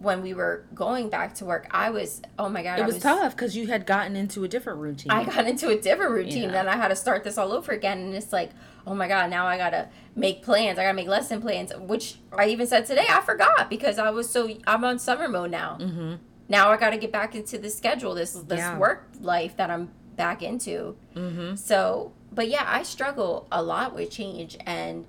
when 0.00 0.22
we 0.22 0.32
were 0.34 0.64
going 0.74 1.08
back 1.10 1.34
to 1.36 1.44
work, 1.44 1.66
I 1.70 1.90
was 1.90 2.20
oh 2.38 2.48
my 2.48 2.62
god, 2.62 2.78
it 2.78 2.82
I 2.82 2.86
was, 2.86 2.98
tough 2.98 3.36
because 3.36 3.54
you 3.56 3.66
had 3.68 3.86
gotten 3.86 4.16
into 4.16 4.42
a 4.44 4.48
different 4.48 4.78
routine. 4.80 5.10
I 5.12 5.24
got 5.24 5.46
into 5.46 5.68
a 5.68 5.76
different 5.78 6.12
routine, 6.12 6.44
Yeah. 6.44 6.52
then 6.52 6.68
I 6.68 6.76
had 6.76 6.88
to 6.88 6.96
start 6.96 7.22
this 7.22 7.36
all 7.38 7.52
over 7.52 7.72
again, 7.72 7.98
and 7.98 8.14
it's 8.14 8.32
like, 8.32 8.50
oh 8.86 8.94
my 8.94 9.06
god, 9.08 9.30
now 9.30 9.46
I 9.46 9.56
gotta 9.58 9.88
make 10.16 10.42
plans. 10.42 10.78
I 10.78 10.82
gotta 10.84 10.94
make 10.96 11.06
lesson 11.06 11.40
plans, 11.42 11.72
which 11.78 12.16
I 12.32 12.46
even 12.48 12.66
said 12.66 12.86
today 12.86 13.04
I 13.08 13.20
forgot 13.20 13.68
because 13.70 13.98
I 13.98 14.10
was 14.10 14.28
so 14.30 14.48
I'm 14.66 14.84
on 14.84 14.98
summer 14.98 15.28
mode 15.28 15.50
now. 15.50 15.76
mm-hmm. 15.80 16.14
Now 16.48 16.70
I 16.70 16.76
gotta 16.78 16.96
get 16.96 17.12
back 17.12 17.34
into 17.36 17.58
the 17.58 17.70
schedule, 17.70 18.14
this 18.14 18.32
this 18.32 18.58
Yeah. 18.58 18.78
work 18.78 19.08
life 19.20 19.56
that 19.58 19.70
I'm 19.70 19.90
back 20.16 20.42
into. 20.42 20.96
Mm-hmm. 21.14 21.56
So, 21.56 22.12
but 22.32 22.48
yeah, 22.48 22.64
I 22.66 22.82
struggle 22.82 23.46
a 23.52 23.62
lot 23.62 23.94
with 23.94 24.10
change, 24.10 24.56
and 24.66 25.06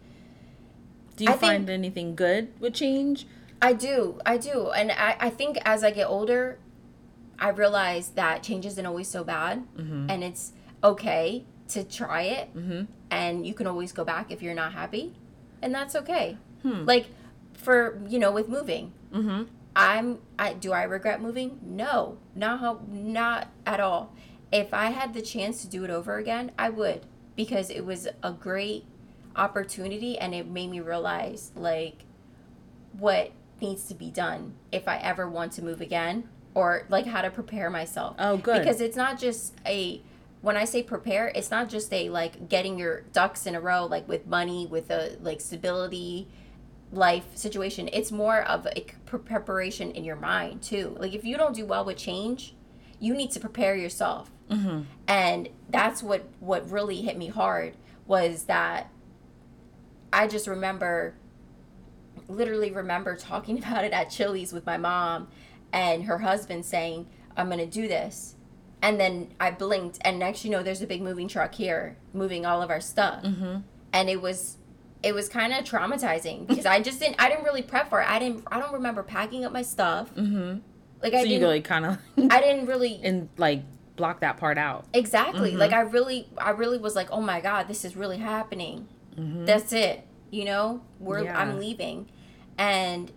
Do 1.16 1.24
you 1.24 1.30
I 1.30 1.34
think- 1.34 1.42
find 1.42 1.70
anything 1.70 2.16
good 2.16 2.50
with 2.60 2.74
change? 2.74 3.26
I 3.62 3.74
do, 3.74 4.20
I 4.26 4.38
do, 4.38 4.70
and 4.72 4.92
I, 4.92 5.16
I 5.20 5.30
think 5.30 5.58
as 5.66 5.84
I 5.84 5.92
get 5.92 6.08
older, 6.08 6.58
I 7.40 7.50
realize 7.50 8.10
that 8.10 8.44
change 8.44 8.66
isn't 8.66 8.86
always 8.86 9.08
so 9.08 9.24
bad, 9.24 9.64
Mm-hmm. 9.78 10.10
and 10.10 10.24
it's 10.24 10.54
okay 10.84 11.46
to 11.70 11.84
try 11.84 12.24
it, 12.24 12.56
Mm-hmm. 12.56 12.84
and 13.12 13.46
you 13.46 13.54
can 13.54 13.68
always 13.68 13.92
go 13.92 14.04
back 14.04 14.32
if 14.32 14.42
you're 14.42 14.56
not 14.56 14.74
happy, 14.74 15.14
and 15.62 15.74
that's 15.74 15.96
okay. 15.96 16.38
Hmm. 16.64 16.86
Like 16.86 17.08
for 17.54 18.00
you 18.08 18.18
know 18.20 18.32
with 18.32 18.48
moving, 18.50 18.94
Mm-hmm. 19.14 19.44
I'm 19.76 20.20
I 20.40 20.54
do 20.54 20.72
I 20.74 20.84
regret 20.84 21.22
moving? 21.22 21.60
No, 21.64 22.18
not 22.36 22.60
how 22.60 22.80
not 22.90 23.48
at 23.66 23.80
all. 23.80 24.14
If 24.52 24.74
I 24.74 24.88
had 24.90 25.14
the 25.14 25.22
chance 25.22 25.62
to 25.62 25.68
do 25.70 25.84
it 25.86 25.90
over 25.90 26.18
again, 26.18 26.52
I 26.60 26.70
would 26.70 27.06
because 27.36 27.70
it 27.70 27.86
was 27.86 28.08
a 28.22 28.32
great 28.34 28.84
opportunity 29.36 30.18
and 30.20 30.36
it 30.36 30.46
made 30.48 30.70
me 30.70 30.80
realize 30.82 31.52
like 31.56 32.04
what 33.00 33.32
needs 33.62 33.86
to 33.86 33.94
be 33.94 34.10
done 34.12 34.54
if 34.72 34.88
I 34.88 34.98
ever 34.98 35.30
want 35.30 35.54
to 35.54 35.64
move 35.64 35.82
again 35.82 36.28
or 36.54 36.86
like 36.90 37.06
how 37.06 37.22
to 37.22 37.30
prepare 37.30 37.70
myself. 37.70 38.16
Oh, 38.20 38.38
good. 38.38 38.60
Because 38.60 38.82
it's 38.82 38.98
not 38.98 39.20
just 39.20 39.54
a 39.66 40.02
when 40.42 40.58
I 40.58 40.66
say 40.66 40.82
prepare, 40.82 41.32
it's 41.36 41.52
not 41.52 41.70
just 41.70 41.94
a 41.94 42.10
like 42.10 42.50
getting 42.50 42.78
your 42.78 43.02
ducks 43.14 43.46
in 43.46 43.56
a 43.56 43.62
row 43.62 43.86
like 43.86 44.08
with 44.08 44.26
money, 44.28 44.68
with 44.68 44.90
a 44.90 45.18
like 45.22 45.40
stability 45.40 46.28
life 46.92 47.36
situation. 47.36 47.90
It's 47.94 48.12
more 48.12 48.42
of 48.42 48.68
a 48.76 48.86
preparation 49.06 49.92
in 49.92 50.04
your 50.04 50.16
mind 50.16 50.62
too. 50.62 50.96
Like 51.00 51.14
if 51.14 51.24
you 51.24 51.38
don't 51.38 51.56
do 51.56 51.66
well 51.66 51.86
with 51.86 51.98
change, 51.98 52.56
you 53.00 53.14
need 53.14 53.32
to 53.32 53.40
prepare 53.40 53.76
yourself. 53.76 54.32
Mm-hmm. 54.50 54.82
And 55.08 55.50
that's 55.70 56.04
what 56.04 56.28
what 56.40 56.70
really 56.70 57.02
hit 57.02 57.18
me 57.18 57.28
hard 57.28 57.76
was 58.06 58.46
that 58.46 58.90
I 60.12 60.28
just 60.28 60.48
remember 60.48 61.14
literally 62.36 62.72
remember 62.72 63.16
talking 63.16 63.58
about 63.64 63.84
it 63.86 63.94
at 63.94 64.10
Chili's 64.10 64.54
with 64.54 64.66
my 64.66 64.78
mom 64.78 65.28
and 65.74 66.04
her 66.04 66.20
husband 66.20 66.66
saying, 66.66 67.08
"I'm 67.38 67.48
going 67.48 67.60
to 67.60 67.66
do 67.66 67.88
this." 67.88 68.36
And 68.82 69.00
then 69.00 69.34
I 69.40 69.52
blinked 69.52 70.00
and 70.02 70.18
next 70.18 70.44
you 70.44 70.50
know 70.50 70.64
there's 70.64 70.82
a 70.82 70.88
big 70.88 71.02
moving 71.04 71.28
truck 71.28 71.54
here 71.54 71.98
moving 72.14 72.46
all 72.46 72.62
of 72.62 72.70
our 72.72 72.82
stuff. 72.82 73.24
Mm-hmm. 73.24 73.58
And 73.94 74.10
it 74.10 74.22
was 74.22 74.58
it 75.04 75.14
was 75.14 75.30
kind 75.30 75.54
of 75.54 75.66
traumatizing 75.66 76.48
because 76.48 76.66
I 76.66 76.82
just 76.82 77.00
didn't 77.00 77.18
I 77.20 77.30
didn't 77.30 77.44
really 77.44 77.62
prep 77.62 77.90
for 77.90 78.02
it. 78.02 78.10
I 78.10 78.18
didn't 78.18 78.44
I 78.52 78.60
don't 78.60 78.74
remember 78.74 79.04
packing 79.04 79.46
up 79.46 79.52
my 79.52 79.62
stuff. 79.62 80.14
Mm-hmm. 80.16 80.60
Like 81.04 81.14
I 81.14 81.20
So 81.20 81.24
you 81.24 81.30
didn't 81.30 81.44
really 81.44 81.62
kind 81.62 81.86
of 81.86 82.00
I 82.32 82.42
didn't 82.42 82.66
really 82.66 83.00
and 83.04 83.30
like 83.38 83.64
block 83.96 84.22
that 84.22 84.38
part 84.38 84.58
out. 84.58 84.86
Exactly. 84.94 85.54
Mhm. 85.54 85.58
Like 85.60 85.74
I 85.74 85.82
really 85.82 86.28
I 86.38 86.50
really 86.52 86.80
was 86.80 86.96
like, 86.96 87.12
"Oh 87.12 87.22
my 87.22 87.40
god, 87.40 87.68
this 87.68 87.86
is 87.86 87.96
really 87.96 88.18
happening." 88.18 88.88
Mm-hmm. 89.16 89.46
That's 89.46 89.74
it. 89.74 90.08
You 90.32 90.46
know? 90.46 90.82
We're 91.00 91.26
Yeah. 91.26 91.40
I'm 91.40 91.60
leaving. 91.60 92.10
And 92.62 93.12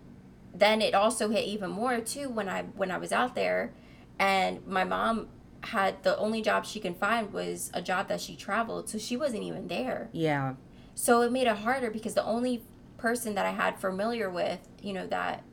then 0.53 0.81
it 0.81 0.93
also 0.95 1.29
hit 1.29 1.45
even 1.45 1.69
more 1.69 1.99
too 1.99 2.29
when 2.29 2.49
I 2.49 2.63
when 2.63 2.89
I 2.89 2.97
was 2.97 3.11
out 3.11 3.35
there 3.35 3.71
and 4.17 4.65
my 4.65 4.83
mom 4.83 5.27
had 5.61 6.01
the 6.03 6.17
only 6.17 6.41
job 6.41 6.65
she 6.65 6.79
can 6.79 6.95
find 6.95 7.31
was 7.33 7.69
a 7.73 7.81
job 7.81 8.07
that 8.07 8.21
she 8.21 8.35
traveled, 8.35 8.89
so 8.89 8.97
she 8.97 9.15
wasn't 9.17 9.43
even 9.43 9.67
there. 9.67 10.09
yeah. 10.11 10.55
So 10.97 11.21
it 11.23 11.31
made 11.31 11.45
it 11.45 11.57
harder 11.57 11.91
because 11.91 12.13
the 12.13 12.23
only 12.23 12.63
person 12.97 13.35
that 13.35 13.45
I 13.45 13.51
had 13.51 13.77
familiar 13.79 14.29
with, 14.29 14.59
you 14.81 14.93
know, 14.93 15.05
that 15.07 15.43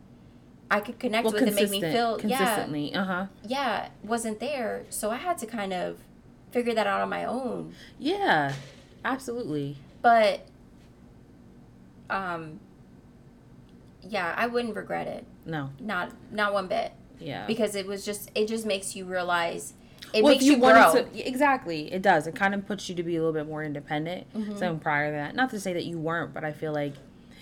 I 0.70 0.78
could 0.80 1.00
connect 1.00 1.24
Well, 1.24 1.34
with 1.34 1.42
and 1.42 1.54
make 1.56 1.70
me 1.70 1.80
feel 1.80 2.20
yeah. 2.24 2.66
Uh 2.94 3.04
huh. 3.04 3.26
yeah, 3.46 3.88
wasn't 4.04 4.38
there. 4.38 4.84
So 4.88 5.10
I 5.10 5.16
had 5.16 5.36
to 5.38 5.46
kind 5.46 5.72
of 5.72 5.98
figure 6.52 6.74
that 6.74 6.86
out 6.86 7.00
on 7.00 7.08
my 7.10 7.24
own. 7.24 7.74
Yeah. 7.98 8.54
Absolutely. 9.04 9.76
But 10.00 10.46
um 12.08 12.60
yeah, 14.02 14.34
I 14.36 14.46
wouldn't 14.46 14.74
regret 14.76 15.06
it. 15.06 15.24
No. 15.46 15.70
Not 15.80 16.12
not 16.30 16.52
one 16.52 16.66
bit. 16.68 16.92
Yeah. 17.18 17.46
Because 17.46 17.74
it 17.74 17.86
was 17.86 18.04
just 18.04 18.30
it 18.34 18.48
just 18.48 18.66
makes 18.66 18.94
you 18.96 19.04
realize 19.04 19.74
it 20.12 20.22
well, 20.22 20.32
makes 20.32 20.44
you, 20.44 20.52
you, 20.54 20.58
grow. 20.58 20.92
to, 20.92 21.26
exactly, 21.28 21.90
it 21.92 22.02
does. 22.02 22.26
It 22.26 22.34
kind 22.34 22.54
of 22.54 22.66
puts 22.66 22.88
you 22.88 22.94
to 22.96 23.02
be 23.02 23.16
a 23.16 23.18
little 23.20 23.32
bit 23.32 23.46
more 23.46 23.62
independent. 23.62 24.30
Mhm. 24.34 24.58
So 24.58 24.76
prior 24.76 25.06
to 25.10 25.12
that, 25.16 25.34
not 25.34 25.50
to 25.50 25.60
say 25.60 25.72
that 25.72 25.84
you 25.84 25.98
weren't, 25.98 26.34
but 26.34 26.44
I 26.44 26.52
feel 26.52 26.72
like 26.72 26.94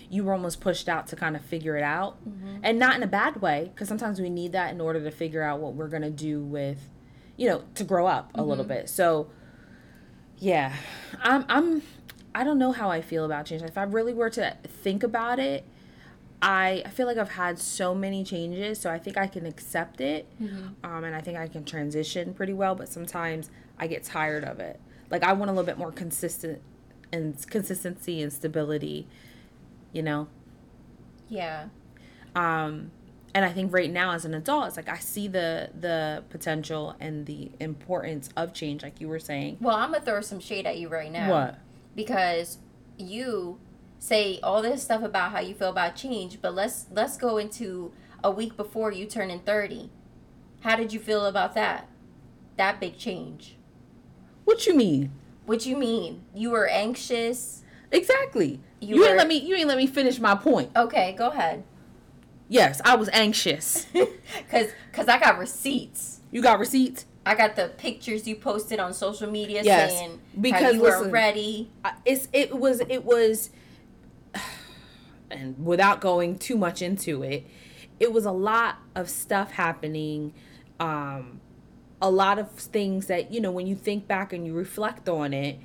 you 0.09 0.23
were 0.23 0.31
almost 0.33 0.61
pushed 0.61 0.87
out 0.87 1.07
to 1.07 1.15
kind 1.15 1.35
of 1.35 1.41
figure 1.43 1.75
it 1.75 1.83
out, 1.83 2.17
Mhm. 2.27 2.59
and 2.63 2.77
not 2.79 2.95
in 2.95 3.03
a 3.03 3.07
bad 3.07 3.41
way, 3.41 3.71
because 3.73 3.87
sometimes 3.87 4.21
we 4.21 4.29
need 4.29 4.51
that 4.53 4.71
in 4.73 4.79
order 4.79 5.01
to 5.03 5.11
figure 5.11 5.41
out 5.41 5.59
what 5.59 5.73
we're 5.73 5.87
gonna 5.89 6.09
do 6.09 6.41
with, 6.41 6.89
you 7.37 7.49
know, 7.49 7.63
to 7.75 7.83
grow 7.83 8.07
up 8.07 8.29
a 8.35 8.43
little 8.43 8.65
Mhm. 8.65 8.69
bit. 8.69 8.89
So, 8.89 9.27
yeah, 10.37 10.73
I'm, 11.21 11.45
I'm, 11.49 11.81
I 12.35 12.43
don't 12.43 12.57
know 12.57 12.71
how 12.71 12.89
I 12.89 13.01
feel 13.01 13.25
about 13.25 13.45
change. 13.45 13.61
If 13.63 13.77
I 13.77 13.83
really 13.83 14.13
were 14.13 14.29
to 14.31 14.55
think 14.67 15.03
about 15.03 15.39
it. 15.39 15.65
I, 16.41 16.81
I 16.85 16.89
feel 16.89 17.05
like 17.05 17.17
I've 17.17 17.31
had 17.33 17.59
so 17.59 17.93
many 17.93 18.23
changes, 18.23 18.79
so 18.79 18.89
I 18.89 18.97
think 18.97 19.15
I 19.17 19.27
can 19.27 19.45
accept 19.45 20.01
it 20.01 20.25
Mhm. 20.41 20.73
um, 20.83 21.03
and 21.03 21.15
I 21.15 21.21
think 21.21 21.37
I 21.37 21.47
can 21.47 21.63
transition 21.65 22.33
pretty 22.33 22.53
well. 22.53 22.73
But 22.75 22.89
sometimes 22.89 23.49
I 23.77 23.87
get 23.87 24.03
tired 24.03 24.43
of 24.43 24.59
it. 24.59 24.79
Like 25.11 25.23
I 25.23 25.33
want 25.33 25.49
a 25.49 25.53
little 25.53 25.65
bit 25.65 25.77
more 25.77 25.91
consistent 25.91 26.61
and 27.11 27.35
consistency 27.49 28.21
and 28.21 28.31
stability, 28.33 29.07
you 29.93 30.01
know. 30.01 30.27
Yeah. 31.29 31.65
Um, 32.35 32.91
and 33.33 33.45
I 33.45 33.49
think 33.53 33.71
right 33.73 33.89
now 33.91 34.11
as 34.11 34.25
an 34.25 34.33
adult, 34.33 34.67
it's 34.67 34.77
like 34.77 34.89
I 34.89 34.97
see 34.97 35.27
the 35.27 35.69
the 35.79 36.23
potential 36.29 36.95
and 36.99 37.25
the 37.25 37.51
importance 37.59 38.29
of 38.35 38.53
change, 38.53 38.83
like 38.83 38.99
you 38.99 39.07
were 39.07 39.19
saying. 39.19 39.57
Well, 39.61 39.75
I'm 39.75 39.91
gonna 39.91 40.03
throw 40.03 40.21
some 40.21 40.39
shade 40.39 40.65
at 40.65 40.77
you 40.77 40.89
right 40.89 41.11
now. 41.11 41.29
What? 41.29 41.59
Because 41.95 42.57
you 42.97 43.59
say 44.01 44.39
all 44.41 44.61
this 44.63 44.81
stuff 44.83 45.03
about 45.03 45.31
how 45.31 45.39
you 45.39 45.53
feel 45.53 45.69
about 45.69 45.95
change, 45.95 46.41
but 46.41 46.53
let's 46.55 46.87
let's 46.91 47.15
go 47.17 47.37
into 47.37 47.93
a 48.23 48.31
week 48.31 48.57
before 48.57 48.91
you 48.91 49.05
turn 49.05 49.29
in 49.29 49.39
30. 49.39 49.89
How 50.61 50.75
did 50.75 50.91
you 50.91 50.99
feel 50.99 51.25
about 51.25 51.53
that? 51.53 51.87
That 52.57 52.79
big 52.79 52.97
change. 52.97 53.55
What 54.43 54.65
you 54.67 54.75
mean? 54.75 55.11
What 55.45 55.65
you 55.65 55.77
mean? 55.77 56.23
You 56.33 56.49
were 56.49 56.67
anxious? 56.67 57.63
Exactly. 57.91 58.59
You 58.79 58.95
You, 58.95 59.01
were- 59.01 59.07
ain't 59.09 59.17
let 59.17 59.27
me. 59.27 59.37
You 59.37 59.55
ain't 59.55 59.67
let 59.67 59.77
me 59.77 59.87
finish 59.87 60.19
my 60.19 60.35
point. 60.35 60.71
Okay, 60.75 61.13
go 61.17 61.29
ahead. 61.29 61.63
Yes, 62.49 62.81
I 62.83 62.95
was 62.95 63.07
anxious. 63.13 63.85
Cause, 64.51 64.67
Cause 64.91 65.07
I 65.07 65.19
got 65.19 65.37
receipts. 65.37 66.19
You 66.31 66.41
got 66.41 66.59
receipts? 66.59 67.05
I 67.25 67.35
got 67.35 67.55
the 67.55 67.69
pictures 67.77 68.27
you 68.27 68.35
posted 68.35 68.79
on 68.79 68.93
social 68.93 69.29
media 69.31 69.61
Yes, 69.63 69.91
saying 69.91 70.09
how 70.11 70.41
because 70.41 70.73
you 70.73 70.81
weren't 70.81 71.11
ready. 71.13 71.69
I- 71.85 71.93
it's 72.03 72.27
it 72.33 72.57
was 72.57 72.81
it 72.81 73.05
was 73.05 73.51
and 75.31 75.65
without 75.65 76.01
going 76.01 76.37
too 76.37 76.57
much 76.57 76.81
into 76.81 77.23
it 77.23 77.45
it 77.99 78.11
was 78.11 78.25
a 78.25 78.31
lot 78.31 78.77
of 78.95 79.09
stuff 79.09 79.51
happening 79.51 80.33
um 80.79 81.39
a 82.01 82.09
lot 82.09 82.39
of 82.39 82.49
things 82.51 83.07
that 83.07 83.31
you 83.31 83.39
know 83.39 83.51
when 83.51 83.67
you 83.67 83.75
think 83.75 84.07
back 84.07 84.33
and 84.33 84.45
you 84.45 84.53
reflect 84.53 85.07
on 85.07 85.33
it 85.33 85.57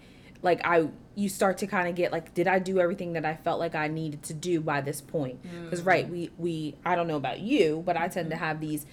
like 0.42 0.61
i 0.64 0.88
you 1.14 1.28
start 1.30 1.56
to 1.56 1.66
kind 1.66 1.88
of 1.88 1.94
get 1.94 2.12
like 2.12 2.35
did 2.35 2.46
i 2.46 2.58
do 2.58 2.78
everything 2.78 3.14
that 3.14 3.25
i 3.25 3.35
felt 3.35 3.58
like 3.58 3.75
i 3.75 3.88
needed 3.88 4.23
to 4.23 4.35
do 4.35 4.61
by 4.61 4.80
this 4.82 5.00
point 5.00 5.38
because 5.64 5.82
right 5.82 6.08
we 6.11 6.30
we 6.37 6.75
i 6.85 6.94
don't 6.94 7.06
know 7.08 7.16
about 7.16 7.40
you 7.40 7.82
but 7.87 7.96
i 7.96 8.06
tend 8.06 8.28
to 8.30 8.37
have 8.37 8.61
these 8.61 8.85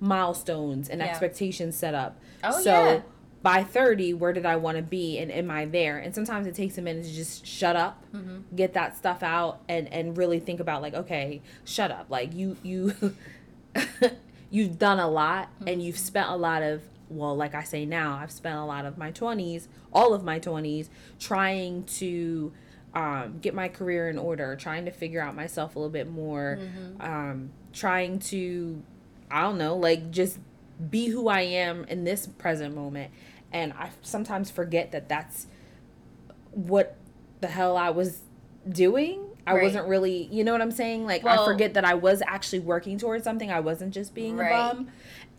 milestones 0.00 0.88
and 0.88 1.00
Yeah. 1.00 1.06
expectations 1.08 1.76
set 1.76 1.94
up 1.94 2.18
Oh, 2.44 2.60
so 2.60 2.72
yeah. 2.72 3.00
By 3.42 3.62
30 3.62 4.14
where 4.14 4.32
did 4.32 4.44
i 4.44 4.56
want 4.56 4.76
to 4.76 4.82
be 4.82 5.18
and 5.18 5.30
am 5.30 5.50
i 5.50 5.64
there? 5.64 5.98
And 5.98 6.14
sometimes 6.14 6.46
it 6.46 6.54
takes 6.54 6.76
a 6.78 6.82
minute 6.82 7.04
to 7.04 7.12
just 7.12 7.46
shut 7.46 7.76
up 7.76 8.04
Mm-hmm. 8.14 8.56
get 8.56 8.74
that 8.74 8.96
stuff 8.96 9.22
out 9.22 9.60
and 9.68 9.92
and 9.92 10.16
really 10.16 10.40
think 10.40 10.60
about 10.60 10.82
like 10.82 10.94
okay 10.94 11.40
shut 11.64 11.90
up. 11.90 12.06
Like 12.08 12.34
you 12.34 12.56
you 12.62 13.14
you've 14.50 14.78
done 14.78 14.98
a 14.98 15.08
lot 15.08 15.50
and 15.66 15.82
you've 15.82 15.98
spent 15.98 16.28
a 16.30 16.36
lot 16.36 16.62
of 16.62 16.82
well 17.10 17.36
like 17.36 17.54
i 17.54 17.62
say 17.62 17.84
now 17.84 18.18
i've 18.20 18.30
spent 18.30 18.56
a 18.56 18.64
lot 18.64 18.84
of 18.86 18.96
my 18.98 19.10
20s 19.12 19.66
all 19.92 20.12
of 20.14 20.24
my 20.24 20.38
20s 20.40 20.88
trying 21.18 21.84
to 21.84 22.52
um, 22.94 23.38
get 23.40 23.54
my 23.54 23.68
career 23.68 24.08
in 24.08 24.18
order 24.18 24.56
trying 24.56 24.84
to 24.86 24.90
figure 24.90 25.20
out 25.20 25.34
myself 25.36 25.76
a 25.76 25.78
little 25.78 25.92
bit 25.92 26.10
more 26.10 26.58
um, 27.00 27.50
trying 27.72 28.18
to 28.18 28.82
i 29.30 29.42
don't 29.42 29.58
know 29.58 29.76
like 29.76 30.10
just 30.10 30.38
be 30.90 31.08
who 31.08 31.28
i 31.28 31.40
am 31.40 31.84
in 31.84 32.04
this 32.04 32.26
present 32.26 32.74
moment 32.74 33.10
and 33.52 33.72
i 33.72 33.90
sometimes 34.02 34.50
forget 34.50 34.92
that 34.92 35.08
that's 35.08 35.46
what 36.52 36.96
the 37.40 37.46
hell 37.46 37.76
I 37.76 37.90
was 37.90 38.20
doing. 38.68 39.24
I 39.46 39.54
Right. 39.54 39.62
wasn't 39.62 39.86
really, 39.88 40.24
you 40.30 40.44
know 40.44 40.52
what 40.52 40.60
I'm 40.60 40.72
saying? 40.72 41.06
Like 41.06 41.24
I 41.24 41.44
forget 41.44 41.74
that 41.74 41.84
I 41.84 41.94
was 41.94 42.22
actually 42.26 42.58
working 42.60 42.98
towards 42.98 43.24
something. 43.24 43.50
I 43.50 43.60
wasn't 43.60 43.94
just 43.94 44.14
being 44.14 44.36
Right. 44.36 44.50
a 44.50 44.74
bum. 44.74 44.88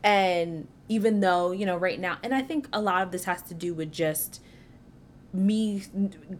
And 0.03 0.67
even 0.87 1.19
though, 1.19 1.51
you 1.51 1.65
know, 1.65 1.75
right 1.77 1.99
now, 1.99 2.17
and 2.23 2.33
I 2.33 2.41
think 2.41 2.67
a 2.71 2.81
lot 2.81 3.03
of 3.03 3.11
this 3.11 3.25
has 3.25 3.41
to 3.43 3.53
do 3.53 3.73
with 3.73 3.91
just 3.91 4.41
me 5.31 5.83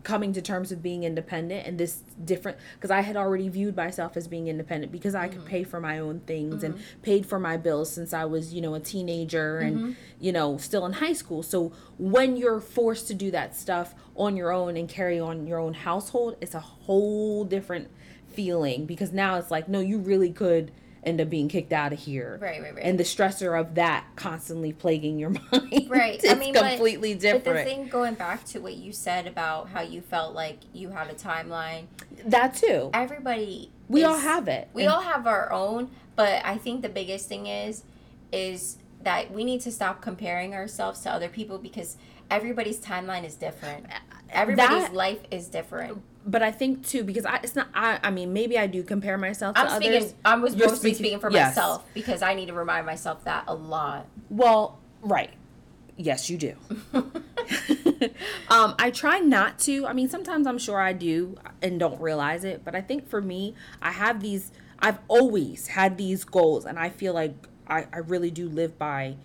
coming 0.04 0.34
to 0.34 0.42
terms 0.42 0.72
with 0.72 0.82
being 0.82 1.04
independent 1.04 1.68
and 1.68 1.78
this 1.78 2.02
different 2.26 2.58
because 2.76 2.90
I 2.90 3.02
had 3.02 3.16
already 3.16 3.48
viewed 3.48 3.76
myself 3.76 4.18
as 4.18 4.28
being 4.28 4.48
independent 4.48 4.92
because 4.92 5.14
I 5.14 5.28
could 5.28 5.40
mm-hmm. 5.40 5.48
pay 5.48 5.64
for 5.64 5.80
my 5.80 6.00
own 6.00 6.22
things 6.22 6.64
and 6.64 6.74
mm-hmm. 6.74 7.02
paid 7.02 7.26
for 7.26 7.40
my 7.40 7.56
bills 7.56 7.92
since 7.92 8.14
I 8.14 8.26
was, 8.26 8.54
you 8.54 8.62
know, 8.62 8.74
a 8.74 8.80
teenager 8.80 9.60
and, 9.60 9.78
mm-hmm. 9.78 9.92
you 10.20 10.32
know, 10.32 10.58
still 10.58 10.86
in 10.88 10.94
high 10.94 11.14
school. 11.14 11.44
So 11.44 11.72
when 12.00 12.36
you're 12.36 12.60
forced 12.60 13.08
to 13.10 13.14
do 13.14 13.30
that 13.32 13.56
stuff 13.56 13.94
on 14.16 14.36
your 14.36 14.52
own 14.52 14.76
and 14.76 14.90
carry 14.90 15.20
on 15.20 15.46
your 15.46 15.60
own 15.60 15.76
household, 15.76 16.38
it's 16.42 16.56
a 16.56 16.60
whole 16.60 17.46
different 17.46 17.90
feeling 18.28 18.86
because 18.86 19.12
now 19.12 19.36
it's 19.36 19.52
like, 19.52 19.68
no, 19.68 19.80
you 19.80 20.00
really 20.00 20.32
could 20.32 20.72
end 21.04 21.22
up 21.22 21.30
being 21.30 21.48
kicked 21.48 21.72
out 21.74 21.94
of 21.94 22.00
here. 22.00 22.38
Right, 22.42 22.62
right, 22.62 22.76
right. 22.76 22.84
And 22.84 23.00
the 23.00 23.04
stressor 23.04 23.60
of 23.60 23.76
that 23.76 24.06
constantly 24.16 24.74
plaguing 24.74 25.18
your 25.20 25.30
mind. 25.52 25.88
Right. 25.90 26.20
I 26.30 26.36
mean, 26.36 26.54
but- 26.54 26.70
completely 26.72 27.14
But 27.14 27.22
different. 27.22 27.46
the 27.46 27.64
thing 27.64 27.88
going 27.88 28.16
back 28.16 28.46
to 28.48 28.60
what 28.60 28.76
you 28.76 28.92
said 28.92 29.28
about 29.28 29.70
how 29.70 29.82
you 29.82 30.02
felt 30.02 30.36
like 30.36 30.60
you 30.74 30.90
had 30.90 31.08
a 31.10 31.14
timeline, 31.14 31.86
that 32.26 32.56
too. 32.56 32.90
everybody 32.94 33.72
We 33.88 34.04
all 34.04 34.18
have 34.18 34.48
it. 34.48 34.70
We 34.74 34.84
And- 34.84 34.92
all 34.92 35.02
have 35.02 35.26
our 35.28 35.52
own, 35.52 35.90
but 36.16 36.42
I 36.46 36.58
think 36.58 36.82
the 36.82 36.90
biggest 36.90 37.28
thing 37.30 37.48
is 37.48 37.84
is 38.32 38.78
that 39.02 39.32
we 39.32 39.44
need 39.44 39.62
to 39.62 39.72
stop 39.72 40.02
comparing 40.02 40.54
ourselves 40.54 41.00
to 41.02 41.12
other 41.12 41.30
people 41.30 41.58
because 41.58 41.96
everybody's 42.30 42.80
timeline 42.80 43.24
is 43.26 43.36
different. 43.36 43.86
Everybody's 44.32 44.84
That- 44.84 44.94
life 44.94 45.20
is 45.32 45.48
different. 45.48 46.02
but 46.26 46.44
I 46.44 46.52
think 46.52 46.86
too 46.86 47.04
because 47.04 47.26
I 47.26 47.38
it's 47.44 47.56
not 47.56 47.68
I 47.74 48.00
I 48.04 48.12
mean 48.12 48.34
maybe 48.34 48.58
I 48.58 48.68
do 48.68 48.84
compare 48.84 49.18
myself 49.18 49.56
I'm 49.58 49.68
others. 49.68 49.78
speaking. 50.06 50.14
I 50.26 50.36
was 50.36 50.56
You're 50.56 50.68
mostly 50.68 50.92
speaking- 50.92 50.96
speaking 50.98 51.20
for 51.20 51.32
yes. 51.32 51.56
myself 51.56 51.86
because 51.94 52.22
I 52.22 52.34
need 52.36 52.48
to 52.48 52.54
remind 52.54 52.86
myself 52.86 53.24
that 53.24 53.46
a 53.48 53.56
lot. 53.56 54.06
Well, 54.30 54.78
right. 55.02 55.32
Yes, 55.98 56.30
you 56.30 56.38
do. 56.38 56.56
um, 58.50 58.76
I 58.80 58.92
try 58.94 59.20
not 59.20 59.60
to. 59.60 59.86
I 59.86 59.94
mean, 59.94 60.08
sometimes 60.10 60.48
I'm 60.48 60.58
sure 60.58 60.80
I 60.80 60.94
do 60.94 61.36
and 61.62 61.80
don't 61.80 62.00
realize 62.00 62.44
it, 62.44 62.64
but 62.64 62.76
I 62.76 62.82
think 62.82 63.10
for 63.10 63.22
me, 63.22 63.56
I 63.82 63.92
have 63.92 64.22
these. 64.22 64.52
I've 64.80 65.00
always 65.10 65.68
had 65.68 65.98
these 65.98 66.24
goals, 66.24 66.66
and 66.66 66.80
I 66.80 66.90
feel 66.90 67.14
like 67.14 67.34
I, 67.68 67.88
I 67.92 67.98
really 67.98 68.32
do 68.32 68.48
live 68.48 68.78
by 68.80 69.16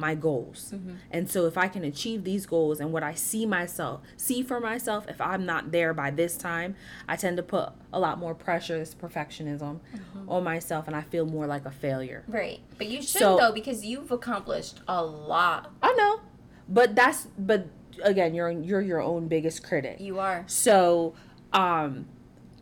my 0.00 0.14
goals. 0.14 0.74
And 1.10 1.30
so 1.30 1.46
if 1.46 1.56
I 1.58 1.68
can 1.68 1.84
achieve 1.84 2.24
these 2.24 2.46
goals 2.46 2.80
and 2.80 2.92
what 2.92 3.02
I 3.02 3.14
see 3.14 3.44
myself, 3.46 4.00
see 4.16 4.42
for 4.42 4.58
myself, 4.58 5.06
if 5.08 5.20
I'm 5.20 5.44
not 5.46 5.70
there 5.70 5.92
by 5.94 6.10
this 6.10 6.36
time, 6.36 6.74
I 7.06 7.16
tend 7.16 7.36
to 7.36 7.42
put 7.42 7.68
a 7.92 8.00
lot 8.00 8.18
more 8.18 8.34
pressure, 8.34 8.78
this 8.78 8.94
perfectionism 8.94 9.78
on 10.26 10.42
myself, 10.44 10.86
and 10.88 10.96
I 10.96 11.02
feel 11.02 11.26
more 11.26 11.46
like 11.46 11.66
a 11.66 11.70
failure. 11.70 12.24
Right, 12.26 12.60
but 12.78 12.88
you 12.88 13.02
should 13.02 13.20
So- 13.20 13.36
though 13.36 13.52
because 13.52 13.84
you've 13.84 14.10
accomplished 14.10 14.80
a 14.88 15.04
lot. 15.04 15.70
I 15.82 15.92
know, 15.94 16.20
but 16.68 16.94
that's 16.96 17.26
but 17.38 17.66
again, 18.02 18.34
you're 18.34 18.50
you're 18.50 18.80
your 18.80 19.00
own 19.02 19.28
biggest 19.28 19.62
critic. 19.62 20.00
You 20.00 20.18
are. 20.18 20.44
So, 20.46 21.14
um, 21.52 22.06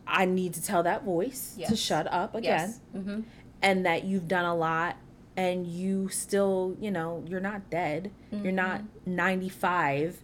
I 0.05 0.25
need 0.25 0.53
to 0.55 0.63
tell 0.63 0.83
that 0.83 1.03
voice 1.03 1.55
to 1.67 1.75
shut 1.75 2.11
up 2.11 2.33
again, 2.35 2.69
Yes. 2.69 2.79
Mm-hmm. 2.95 3.21
and 3.61 3.85
that 3.85 4.03
you've 4.03 4.27
done 4.27 4.45
a 4.45 4.55
lot, 4.55 4.97
and 5.39 5.65
you 5.65 6.09
still, 6.09 6.75
you 6.81 6.91
know, 6.91 7.23
you're 7.25 7.39
not 7.39 7.69
dead. 7.69 8.11
You're 8.29 8.51
not 8.51 8.81
Mm-hmm. 8.81 9.15
95 9.15 10.21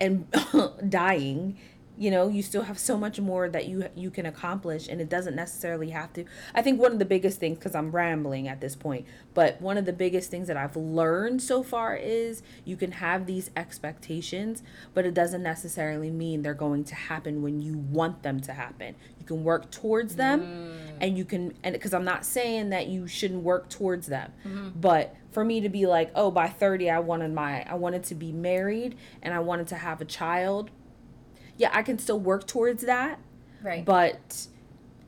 and 0.00 0.26
dying. 0.88 1.56
You 1.98 2.10
know, 2.10 2.28
you 2.28 2.42
still 2.42 2.62
have 2.62 2.78
so 2.78 2.96
much 2.96 3.18
more 3.20 3.48
that 3.48 3.66
you 3.66 3.88
you 3.94 4.10
can 4.10 4.24
accomplish, 4.24 4.88
and 4.88 5.00
it 5.00 5.08
doesn't 5.08 5.34
necessarily 5.34 5.90
have 5.90 6.12
to. 6.14 6.24
I 6.54 6.62
think 6.62 6.80
one 6.80 6.92
of 6.92 6.98
the 6.98 7.04
biggest 7.04 7.40
things, 7.40 7.58
because 7.58 7.74
I'm 7.74 7.90
rambling 7.90 8.46
at 8.46 8.60
this 8.60 8.76
point, 8.76 9.06
but 9.34 9.60
one 9.60 9.76
of 9.76 9.84
the 9.84 9.92
biggest 9.92 10.30
things 10.30 10.46
that 10.48 10.56
I've 10.56 10.76
learned 10.76 11.42
so 11.42 11.62
far 11.62 11.96
is 11.96 12.42
you 12.64 12.76
can 12.76 12.92
have 12.92 13.26
these 13.26 13.50
expectations, 13.56 14.62
but 14.94 15.04
it 15.04 15.14
doesn't 15.14 15.42
necessarily 15.42 16.10
mean 16.10 16.42
they're 16.42 16.54
going 16.54 16.84
to 16.84 16.94
happen 16.94 17.42
when 17.42 17.60
you 17.60 17.76
want 17.76 18.22
them 18.22 18.40
to 18.40 18.52
happen. 18.52 18.94
You 19.18 19.26
can 19.26 19.44
work 19.44 19.70
towards 19.70 20.16
them, 20.16 20.40
mm. 20.40 20.96
and 21.00 21.18
you 21.18 21.24
can, 21.24 21.54
and 21.62 21.72
because 21.72 21.92
I'm 21.92 22.04
not 22.04 22.24
saying 22.24 22.70
that 22.70 22.86
you 22.86 23.08
shouldn't 23.08 23.42
work 23.42 23.68
towards 23.68 24.06
them, 24.06 24.32
mm-hmm. 24.46 24.68
but 24.80 25.14
for 25.30 25.44
me 25.44 25.60
to 25.60 25.68
be 25.68 25.86
like, 25.86 26.10
oh, 26.14 26.30
by 26.30 26.48
30, 26.48 26.90
I 26.90 26.98
wanted 27.00 27.32
my, 27.32 27.62
I 27.68 27.74
wanted 27.74 28.02
to 28.04 28.14
be 28.14 28.32
married 28.32 28.96
and 29.22 29.34
I 29.34 29.40
wanted 29.40 29.68
to 29.68 29.76
have 29.76 30.00
a 30.00 30.04
child. 30.04 30.70
Yeah, 31.58 31.70
I 31.72 31.82
can 31.82 31.98
still 31.98 32.18
work 32.18 32.46
towards 32.46 32.84
that, 32.84 33.18
Right. 33.62 33.84
but 33.84 34.46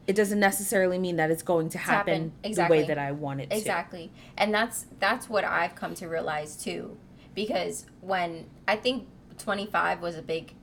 it 0.06 0.14
doesn't 0.16 0.40
necessarily 0.40 0.98
mean 0.98 1.16
that 1.16 1.30
it's 1.30 1.42
going 1.42 1.68
to 1.70 1.78
happen, 1.78 2.14
happen. 2.14 2.32
the 2.42 2.48
Exactly. 2.48 2.78
way 2.78 2.84
that 2.86 2.98
I 2.98 3.12
want 3.12 3.40
it 3.40 3.50
to. 3.50 3.56
Exactly. 3.56 4.10
And 4.36 4.52
that's 4.52 4.86
that's 4.98 5.28
what 5.30 5.44
I've 5.44 5.74
come 5.74 5.94
to 5.94 6.08
realize 6.08 6.56
too. 6.56 6.96
Because 7.34 7.86
when 8.00 8.46
I 8.66 8.76
think 8.76 9.06
25 9.38 10.02
was 10.02 10.16
a 10.16 10.22
big 10.22 10.54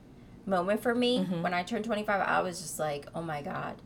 moment 0.46 0.82
for 0.82 0.94
me, 0.94 1.20
Mm-hmm. 1.20 1.42
when 1.42 1.54
I 1.54 1.62
turned 1.62 1.84
25, 1.84 2.20
I 2.20 2.40
was 2.42 2.60
just 2.60 2.78
like, 2.78 3.06
"Oh 3.14 3.22
my 3.22 3.40
god. 3.42 3.80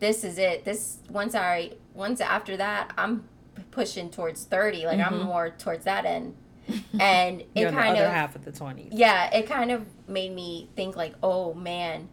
This 0.00 0.22
is 0.24 0.36
it. 0.38 0.64
This 0.64 0.98
once 1.08 1.34
I 1.34 1.72
once 1.94 2.20
after 2.20 2.56
that, 2.58 2.92
I'm 2.98 3.24
pushing 3.70 4.10
towards 4.10 4.44
30. 4.44 4.84
Like 4.86 5.00
I'm 5.00 5.22
more 5.22 5.48
towards 5.50 5.84
that 5.84 6.04
end." 6.04 6.34
And 7.00 7.40
it 7.40 7.54
Mm-hmm. 7.54 7.64
The 7.64 7.70
kind 7.82 7.96
other 7.96 8.06
of 8.06 8.12
half 8.12 8.36
of 8.36 8.44
the 8.44 8.52
20s. 8.52 8.88
yeah, 8.92 9.30
it 9.34 9.46
kind 9.46 9.70
of 9.70 9.86
made 10.06 10.32
me 10.34 10.68
think 10.76 10.96
like, 10.96 11.14
"Oh 11.22 11.54
man, 11.54 12.08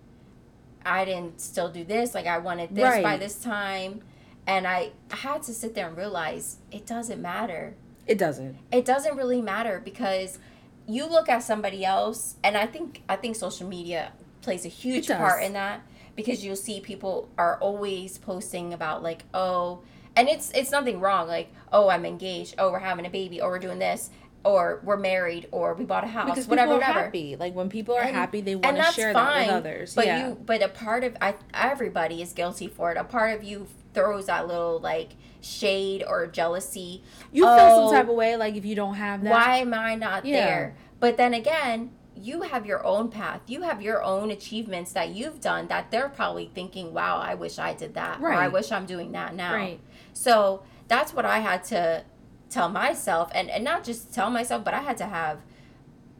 I 0.85 1.05
didn't 1.05 1.41
still 1.41 1.69
do 1.69 1.83
this. 1.83 2.13
Like 2.15 2.27
I 2.27 2.37
wanted 2.37 2.75
this 2.75 3.01
by 3.01 3.17
this 3.17 3.41
time." 3.41 4.01
And 4.47 4.65
I 4.67 4.91
had 5.09 5.43
to 5.43 5.53
sit 5.53 5.75
there 5.75 5.87
and 5.87 5.95
realize 5.95 6.57
it 6.71 6.85
doesn't 6.85 7.21
matter. 7.21 7.75
It 8.07 8.17
doesn't. 8.17 8.57
It 8.71 8.85
doesn't 8.85 9.15
really 9.15 9.41
matter 9.41 9.79
because 9.83 10.39
you 10.87 11.05
look 11.05 11.29
at 11.29 11.43
somebody 11.43 11.85
else 11.85 12.35
and 12.43 12.57
I 12.57 12.65
think 12.65 13.03
I 13.07 13.15
think 13.15 13.35
social 13.35 13.67
media 13.67 14.13
plays 14.41 14.65
a 14.65 14.69
huge 14.69 15.07
part 15.07 15.43
in 15.43 15.53
that 15.53 15.81
because 16.15 16.43
you'll 16.43 16.55
see 16.55 16.79
people 16.81 17.29
are 17.37 17.57
always 17.59 18.17
posting 18.17 18.73
about 18.73 19.03
like, 19.03 19.23
"Oh, 19.33 19.81
and 20.15 20.27
it's 20.27 20.51
it's 20.51 20.71
nothing 20.71 20.99
wrong 20.99 21.27
like, 21.27 21.53
"Oh, 21.71 21.89
I'm 21.89 22.05
engaged. 22.05 22.55
Oh, 22.57 22.71
we're 22.71 22.79
having 22.79 23.05
a 23.05 23.09
baby. 23.09 23.39
Or 23.39 23.51
we're 23.51 23.59
doing 23.59 23.79
this." 23.79 24.09
Or 24.43 24.79
we're 24.83 24.97
married, 24.97 25.47
or 25.51 25.75
we 25.75 25.85
bought 25.85 26.03
a 26.03 26.07
house, 26.07 26.27
Because 26.29 26.47
whatever, 26.47 26.73
people 26.73 26.83
are 26.83 26.87
whatever 26.87 27.05
happy. 27.05 27.35
Like 27.35 27.53
when 27.53 27.69
people 27.69 27.95
are 27.95 28.01
And- 28.01 28.15
happy, 28.15 28.41
they 28.41 28.55
want 28.55 28.77
to 28.77 28.83
share 28.85 29.13
that 29.13 29.27
fine, 29.27 29.47
with 29.47 29.55
others. 29.55 29.93
But 29.93 30.07
yeah. 30.07 30.29
you, 30.29 30.35
but 30.43 30.63
a 30.63 30.67
part 30.67 31.03
of 31.03 31.15
I, 31.21 31.35
everybody 31.53 32.21
is 32.23 32.33
guilty 32.33 32.67
for 32.67 32.91
it. 32.91 32.97
A 32.97 33.03
part 33.03 33.35
of 33.37 33.43
you 33.43 33.67
throws 33.93 34.25
that 34.25 34.47
little 34.47 34.79
like 34.79 35.09
shade 35.41 36.03
or 36.07 36.25
jealousy. 36.27 37.03
You 37.31 37.43
feel 37.43 37.51
oh, 37.55 37.87
some 37.89 37.95
type 37.95 38.09
of 38.09 38.15
way, 38.15 38.35
like 38.35 38.55
if 38.55 38.65
you 38.65 38.73
don't 38.75 38.95
have 38.95 39.23
that. 39.23 39.31
Why 39.31 39.57
am 39.57 39.73
I 39.73 39.95
not 39.95 40.25
Yeah. 40.25 40.45
there? 40.45 40.75
But 40.99 41.17
then 41.17 41.33
again, 41.35 41.91
you 42.15 42.41
have 42.41 42.65
your 42.65 42.85
own 42.85 43.09
path. 43.09 43.41
You 43.47 43.61
have 43.63 43.81
your 43.81 44.03
own 44.03 44.31
achievements 44.31 44.91
that 44.93 45.09
you've 45.09 45.39
done 45.41 45.67
that 45.67 45.91
they're 45.91 46.09
probably 46.09 46.49
thinking, 46.53 46.93
"Wow, 46.93 47.17
I 47.17 47.35
wish 47.35 47.57
I 47.57 47.73
did 47.73 47.93
that," 47.95 48.19
or 48.21 48.31
"I 48.33 48.47
wish 48.47 48.71
I'm 48.71 48.85
doing 48.85 49.11
that 49.13 49.33
now." 49.35 49.53
Right. 49.55 49.79
So 50.13 50.63
that's 50.87 51.13
what 51.13 51.25
I 51.25 51.39
had 51.39 51.63
to 51.65 52.03
tell 52.51 52.69
myself, 52.69 53.31
and 53.33 53.49
and 53.49 53.63
not 53.63 53.83
just 53.83 54.13
tell 54.13 54.29
myself, 54.29 54.63
but 54.63 54.73
I 54.75 54.81
had 54.81 54.97
to 54.97 55.05
have, 55.05 55.39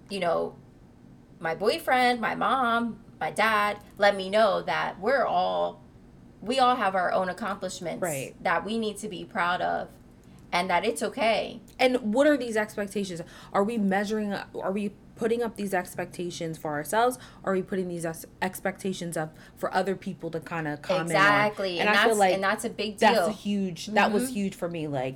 you 0.10 0.20
know, 0.20 0.56
my 1.40 1.54
boyfriend, 1.54 2.20
my 2.22 2.34
mom, 2.34 3.00
my 3.20 3.30
dad 3.32 3.78
let 3.98 4.16
me 4.16 4.30
know 4.30 4.62
that 4.64 5.00
we're 5.00 5.26
all, 5.26 5.84
we 6.42 6.58
all 6.60 6.76
have 6.76 6.96
our 6.96 7.12
own 7.12 7.30
accomplishments 7.30 8.02
Right. 8.02 8.34
that 8.44 8.64
we 8.66 8.80
need 8.80 8.98
to 8.98 9.08
be 9.10 9.26
proud 9.26 9.62
of, 9.62 9.90
and 10.52 10.70
that 10.70 10.86
it's 10.86 11.04
okay. 11.04 11.60
And 11.80 12.14
what 12.14 12.26
are 12.28 12.38
these 12.38 12.56
expectations? 12.58 13.22
Are 13.54 13.64
we 13.64 13.78
measuring? 13.78 14.34
Are 14.34 14.72
we 14.72 14.94
putting 15.16 15.44
up 15.44 15.56
these 15.56 15.72
expectations 15.74 16.58
for 16.58 16.72
ourselves? 16.72 17.20
Are 17.44 17.54
we 17.54 17.62
putting 17.62 17.88
these 17.88 18.08
expectations 18.42 19.16
up 19.18 19.36
for 19.56 19.72
other 19.72 19.96
people 19.96 20.32
to 20.32 20.40
kind 20.40 20.68
of 20.68 20.82
comment 20.82 21.12
on? 21.12 21.16
exactly, 21.16 21.80
on? 21.80 21.88
and, 21.88 21.96
that's 21.96 22.20
and 22.20 22.44
that's 22.44 22.66
a 22.66 22.70
big 22.70 22.98
deal. 22.98 23.14
that's 23.14 23.28
a 23.28 23.32
huge. 23.32 23.88
That 23.88 24.12
was 24.12 24.30
Mhm. 24.30 24.34
huge 24.34 24.56
for 24.56 24.68
me. 24.68 24.88
Like, 24.88 25.16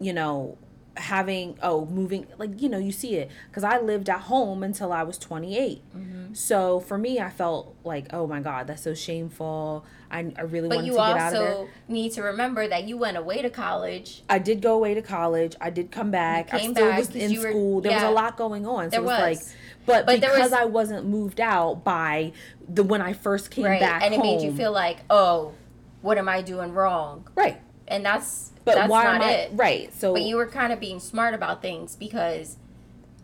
you 0.00 0.12
know, 0.12 0.58
having 0.96 1.56
oh 1.62 1.86
moving 1.86 2.26
like 2.38 2.60
you 2.60 2.68
know 2.68 2.76
you 2.78 2.90
see 2.90 3.14
it 3.14 3.30
because 3.48 3.62
I 3.62 3.78
lived 3.78 4.08
at 4.10 4.22
home 4.22 4.62
until 4.64 4.92
I 4.92 5.04
was 5.04 5.16
28. 5.18 5.82
Mm-hmm. 5.96 6.34
So 6.34 6.80
for 6.80 6.98
me, 6.98 7.20
I 7.20 7.30
felt 7.30 7.76
like 7.84 8.08
oh 8.12 8.26
my 8.26 8.40
god, 8.40 8.66
that's 8.66 8.82
so 8.82 8.94
shameful. 8.94 9.84
I 10.10 10.32
I 10.36 10.42
really 10.42 10.68
but 10.68 10.76
wanted 10.76 10.86
you 10.88 10.92
to 10.94 10.98
get 10.98 11.16
out 11.16 11.32
of 11.34 11.38
there. 11.38 11.52
also 11.52 11.68
need 11.86 12.12
to 12.12 12.22
remember 12.22 12.66
that 12.66 12.88
you 12.88 12.96
went 12.96 13.16
away 13.16 13.42
to 13.42 13.50
college. 13.50 14.22
I 14.28 14.38
did 14.38 14.60
go 14.60 14.74
away 14.74 14.94
to 14.94 15.02
college. 15.02 15.54
I 15.60 15.70
did 15.70 15.90
come 15.90 16.10
back. 16.10 16.52
I 16.52 16.58
came 16.60 16.72
still 16.72 16.88
back 16.88 16.98
was 16.98 17.14
in 17.14 17.36
were- 17.36 17.50
school. 17.50 17.80
There 17.80 17.92
was 17.92 18.02
a 18.02 18.10
lot 18.10 18.36
going 18.36 18.66
on. 18.66 18.86
So 18.86 18.90
There 18.90 19.00
it 19.00 19.04
was, 19.04 19.20
like, 19.20 19.38
but, 19.86 20.06
But 20.06 20.20
because 20.20 20.50
was- 20.50 20.52
I 20.52 20.64
wasn't 20.64 21.06
moved 21.06 21.40
out 21.40 21.84
by 21.84 22.32
the 22.68 22.82
when 22.82 23.02
I 23.02 23.12
first 23.12 23.50
came 23.50 23.64
right 23.64 23.80
back 23.80 24.02
and 24.02 24.14
it 24.14 24.18
made 24.20 24.42
you 24.42 24.54
feel 24.54 24.72
like 24.72 24.98
oh 25.10 25.52
what 26.00 26.16
am 26.18 26.28
i 26.28 26.40
doing 26.42 26.72
wrong 26.72 27.26
right. 27.34 27.60
and 27.88 28.04
that's 28.04 28.52
But 28.68 28.74
that's 28.76 28.90
why 28.90 29.04
not 29.04 29.14
am 29.16 29.22
I 29.22 29.30
it 29.32 29.50
right? 29.54 29.92
So 29.94 30.12
but 30.12 30.22
you 30.22 30.36
were 30.36 30.46
kind 30.46 30.72
of 30.72 30.80
being 30.80 31.00
smart 31.00 31.34
about 31.34 31.60
things 31.62 31.96
because 31.96 32.56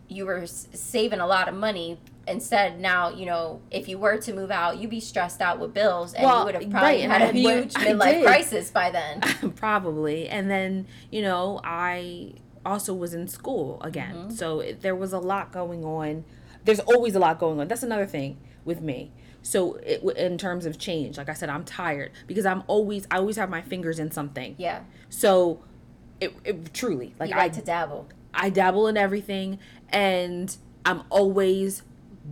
you 0.07 0.25
were 0.25 0.39
s- 0.41 0.67
saving 0.73 1.19
a 1.19 1.27
lot 1.27 1.47
of 1.47 1.55
money. 1.55 1.97
Instead, 2.27 2.79
now 2.79 3.09
you 3.09 3.25
know 3.25 3.61
if 3.71 3.87
you 3.87 3.97
were 3.99 4.17
to 4.17 4.33
move 4.33 4.49
out, 4.51 4.77
you'd 4.79 4.89
be 4.89 4.99
stressed 4.99 5.41
out 5.41 5.59
with 5.59 5.73
bills, 5.73 6.13
and 6.13 6.23
Well, 6.25 6.39
you 6.39 6.45
would 6.45 6.55
have 6.55 6.69
probably 6.71 7.01
right, 7.07 7.09
had 7.09 7.21
a 7.21 7.31
huge 7.31 7.73
midlife 7.75 8.23
crisis 8.23 8.71
by 8.71 8.89
then. 8.91 9.21
probably 9.55 10.27
and 10.27 10.49
then 10.49 10.87
you 11.11 11.21
know 11.21 11.59
i 11.63 12.33
also 12.65 12.93
was 12.95 13.13
in 13.13 13.27
school 13.27 13.79
again 13.81 14.15
Mm-hmm. 14.15 14.29
so 14.31 14.59
it, 14.59 14.81
there 14.81 14.95
was 14.95 15.13
a 15.13 15.19
lot 15.19 15.51
going 15.51 15.83
on 15.85 16.23
there's 16.65 16.79
always 16.81 17.15
a 17.15 17.19
lot 17.19 17.39
going 17.39 17.59
on 17.59 17.67
that's 17.67 17.83
another 17.83 18.05
thing 18.05 18.37
with 18.65 18.81
me 18.81 19.11
so 19.41 19.75
it, 19.75 20.01
in 20.17 20.37
terms 20.37 20.65
of 20.65 20.77
change 20.77 21.17
like 21.17 21.29
i 21.29 21.33
said 21.33 21.49
i'm 21.49 21.63
tired 21.63 22.11
because 22.27 22.45
i'm 22.45 22.63
always 22.67 23.07
i 23.11 23.17
always 23.17 23.35
have 23.37 23.49
my 23.49 23.61
fingers 23.61 23.99
in 23.99 24.11
something 24.11 24.55
Yeah, 24.57 24.81
so 25.09 25.63
it, 26.19 26.33
it 26.43 26.73
truly 26.73 27.13
like 27.19 27.29
you 27.29 27.35
i 27.35 27.39
like 27.39 27.53
to 27.53 27.61
dabble. 27.61 28.09
I 28.33 28.49
dabble 28.49 28.87
in 28.87 28.97
everything 28.97 29.59
and 29.89 30.55
I'm 30.85 31.03
always 31.09 31.83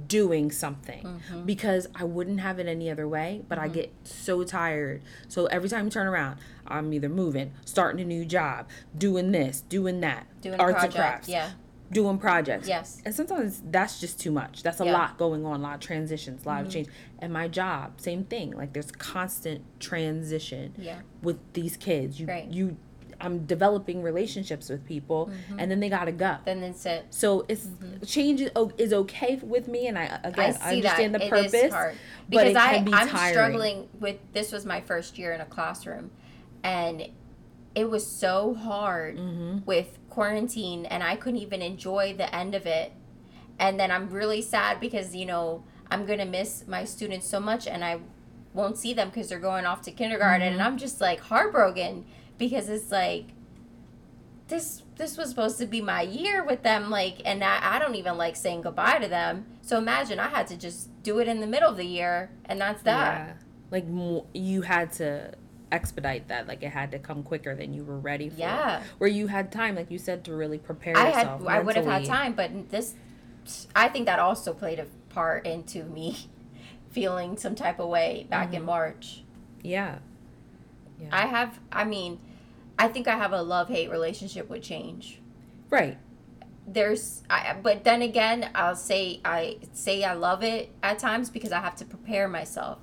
doing 0.08 0.52
something 0.52 1.04
Mm-hmm. 1.04 1.46
because 1.46 1.88
I 1.96 2.04
wouldn't 2.04 2.40
have 2.42 2.60
it 2.60 2.68
any 2.68 2.90
other 2.92 3.08
way, 3.08 3.42
but 3.48 3.58
I 3.60 3.68
get 3.68 3.94
so 4.04 4.44
tired. 4.44 5.02
So 5.28 5.46
every 5.48 5.70
time 5.70 5.86
you 5.86 5.92
turn 5.92 6.08
around, 6.08 6.40
I'm 6.68 6.92
either 6.94 7.10
moving, 7.10 7.54
starting 7.66 8.02
a 8.02 8.06
new 8.06 8.26
job, 8.26 8.68
doing 8.98 9.32
this, 9.32 9.62
doing 9.62 10.02
that, 10.02 10.26
Doing 10.42 10.60
arts 10.60 10.74
project. 10.74 10.96
and 10.96 11.04
crafts, 11.04 11.30
Yeah. 11.30 11.52
Doing 11.92 12.18
projects. 12.18 12.68
Yes. 12.68 13.02
And 13.06 13.14
sometimes 13.14 13.62
that's 13.70 14.00
just 14.00 14.20
too 14.20 14.32
much. 14.32 14.64
That's 14.64 14.80
a 14.82 14.86
Yeah. 14.86 14.94
lot 14.94 15.18
going 15.18 15.46
on, 15.46 15.60
a 15.60 15.64
lot 15.64 15.76
of 15.76 15.80
transitions, 15.82 16.44
a 16.44 16.48
lot 16.48 16.58
Mm-hmm. 16.58 16.66
of 16.68 16.74
change. 16.74 16.88
And 17.20 17.32
my 17.34 17.48
job, 17.48 18.00
same 18.02 18.24
thing. 18.24 18.52
Like 18.52 18.74
there's 18.74 18.92
constant 18.92 19.64
transition 19.80 20.74
Yeah. 20.78 21.00
with 21.22 21.38
these 21.54 21.78
kids. 21.78 22.20
You 22.20 22.28
Right. 22.28 22.48
you 22.48 22.78
I'm 23.22 23.46
developing 23.46 24.02
relationships 24.02 24.68
with 24.70 24.86
people 24.86 25.28
Mm-hmm. 25.28 25.60
and 25.60 25.72
then 25.72 25.80
they 25.80 25.88
gotta 25.88 26.12
go. 26.12 26.38
Then 26.46 26.60
that's 26.62 26.86
it. 26.86 27.06
So 27.12 27.46
it's 27.48 27.68
change 28.06 28.42
is, 28.78 28.92
okay 28.94 29.36
with 29.42 29.68
me, 29.70 29.88
and 29.88 29.98
I 29.98 30.06
Mm-hmm. 30.08 30.26
I 30.26 30.30
again 30.30 30.54
see 30.56 30.60
I 30.62 30.70
understand 30.76 31.16
that. 31.16 31.22
the 31.22 31.30
purpose. 31.30 31.54
is 31.54 31.74
hard 31.74 31.96
but 32.28 32.30
because 32.30 32.50
it 32.52 32.58
I 32.58 32.80
be 32.82 32.92
I'm 32.94 33.08
tiring. 33.08 33.34
struggling 33.34 33.90
with 34.00 34.18
this 34.34 34.52
was 34.52 34.66
my 34.66 34.82
first 34.82 35.18
year 35.20 35.32
in 35.32 35.40
a 35.42 35.46
classroom, 35.46 36.10
and 36.64 37.08
it 37.76 37.90
was 37.90 38.06
so 38.06 38.54
hard 38.56 39.18
Mm-hmm. 39.18 39.60
with 39.66 40.00
quarantine, 40.14 40.86
and 40.86 41.02
I 41.04 41.16
couldn't 41.16 41.40
even 41.42 41.62
enjoy 41.62 42.14
the 42.18 42.34
end 42.36 42.54
of 42.56 42.66
it. 42.66 42.92
And 43.60 43.80
then 43.80 43.90
I'm 43.92 44.10
really 44.10 44.42
sad 44.42 44.80
because 44.80 45.16
you 45.16 45.26
know 45.26 45.64
I'm 45.92 46.06
gonna 46.06 46.26
miss 46.26 46.66
my 46.68 46.84
students 46.86 47.28
so 47.28 47.40
much, 47.40 47.68
and 47.68 47.84
I 47.84 48.00
won't 48.54 48.78
see 48.78 48.94
them 48.94 49.10
because 49.10 49.30
they're 49.30 49.40
going 49.52 49.66
off 49.66 49.82
to 49.84 49.92
kindergarten, 49.92 50.42
Mm-hmm. 50.48 50.60
and 50.60 50.64
I'm 50.68 50.78
just 50.78 51.02
like 51.02 51.20
heartbroken 51.32 52.06
because 52.38 52.70
it's 52.70 52.92
like 52.92 53.26
this 54.48 54.84
this 54.98 55.18
was 55.18 55.30
supposed 55.30 55.58
to 55.58 55.66
be 55.66 55.82
my 55.82 56.02
year 56.02 56.44
with 56.44 56.62
them 56.64 56.90
like 56.90 57.18
and 57.26 57.44
I, 57.44 57.76
I 57.76 57.80
don't 57.80 57.96
even 57.96 58.18
like 58.18 58.36
saying 58.36 58.62
goodbye 58.62 59.00
to 59.00 59.08
them 59.08 59.46
so 59.62 59.78
imagine 59.78 60.20
i 60.20 60.28
had 60.28 60.48
to 60.48 60.58
just 60.58 60.90
do 61.02 61.20
it 61.20 61.28
in 61.28 61.40
the 61.40 61.48
middle 61.48 61.70
of 61.70 61.78
the 61.78 61.86
year 61.86 62.30
and 62.46 62.60
that's 62.60 62.84
that 62.84 63.28
Yeah. 63.28 63.34
Like 63.72 63.86
you 64.34 64.62
had 64.64 64.92
to 64.94 65.34
expedite 65.74 66.28
that. 66.30 66.48
Like 66.48 66.64
it 66.64 66.70
had 66.70 66.92
to 66.92 67.00
come 67.00 67.24
quicker 67.24 67.56
than 67.56 67.74
you 67.74 67.84
were 67.84 67.98
ready 68.00 68.30
for. 68.30 68.40
Yeah. 68.40 68.84
Where 69.00 69.10
you 69.10 69.28
had 69.28 69.52
time, 69.52 69.76
like 69.76 69.90
you 69.92 69.98
said, 69.98 70.24
to 70.26 70.34
really 70.36 70.58
prepare 70.60 70.96
i 70.98 71.06
had 71.10 71.24
yourself. 71.24 71.48
i 71.48 71.60
would 71.60 71.76
have 71.76 71.86
had 71.86 72.06
time 72.06 72.34
but 72.34 72.70
this 72.70 72.96
i 73.76 73.88
think 73.90 74.06
that 74.06 74.20
also 74.20 74.54
played 74.54 74.80
a 74.80 74.86
part 75.10 75.46
into 75.46 75.84
me 75.84 76.16
feeling 76.92 77.36
some 77.38 77.56
type 77.56 77.80
of 77.80 77.90
way 77.90 78.26
back 78.30 78.48
Mm-hmm. 78.48 78.56
in 78.58 78.64
march 78.64 79.24
Yeah. 79.64 79.98
Yeah. 81.02 81.10
i 81.12 81.26
have 81.26 81.60
i 81.72 81.84
mean 81.84 82.20
i 82.80 82.88
think 82.88 83.08
i 83.08 83.18
have 83.18 83.34
a 83.34 83.42
love-hate 83.42 83.90
relationship 83.92 84.50
with 84.50 84.62
change 84.64 85.20
right. 85.70 85.98
there's 86.68 87.24
I, 87.30 87.56
but 87.62 87.84
then 87.84 88.02
again 88.02 88.50
i'll 88.56 88.76
say 88.76 89.20
i 89.26 89.58
say 89.74 90.04
i 90.04 90.14
love 90.14 90.44
it 90.44 90.72
at 90.82 91.00
times 91.00 91.30
because 91.30 91.52
i 91.52 91.60
have 91.60 91.76
to 91.78 91.86
prepare 91.86 92.28
myself 92.30 92.78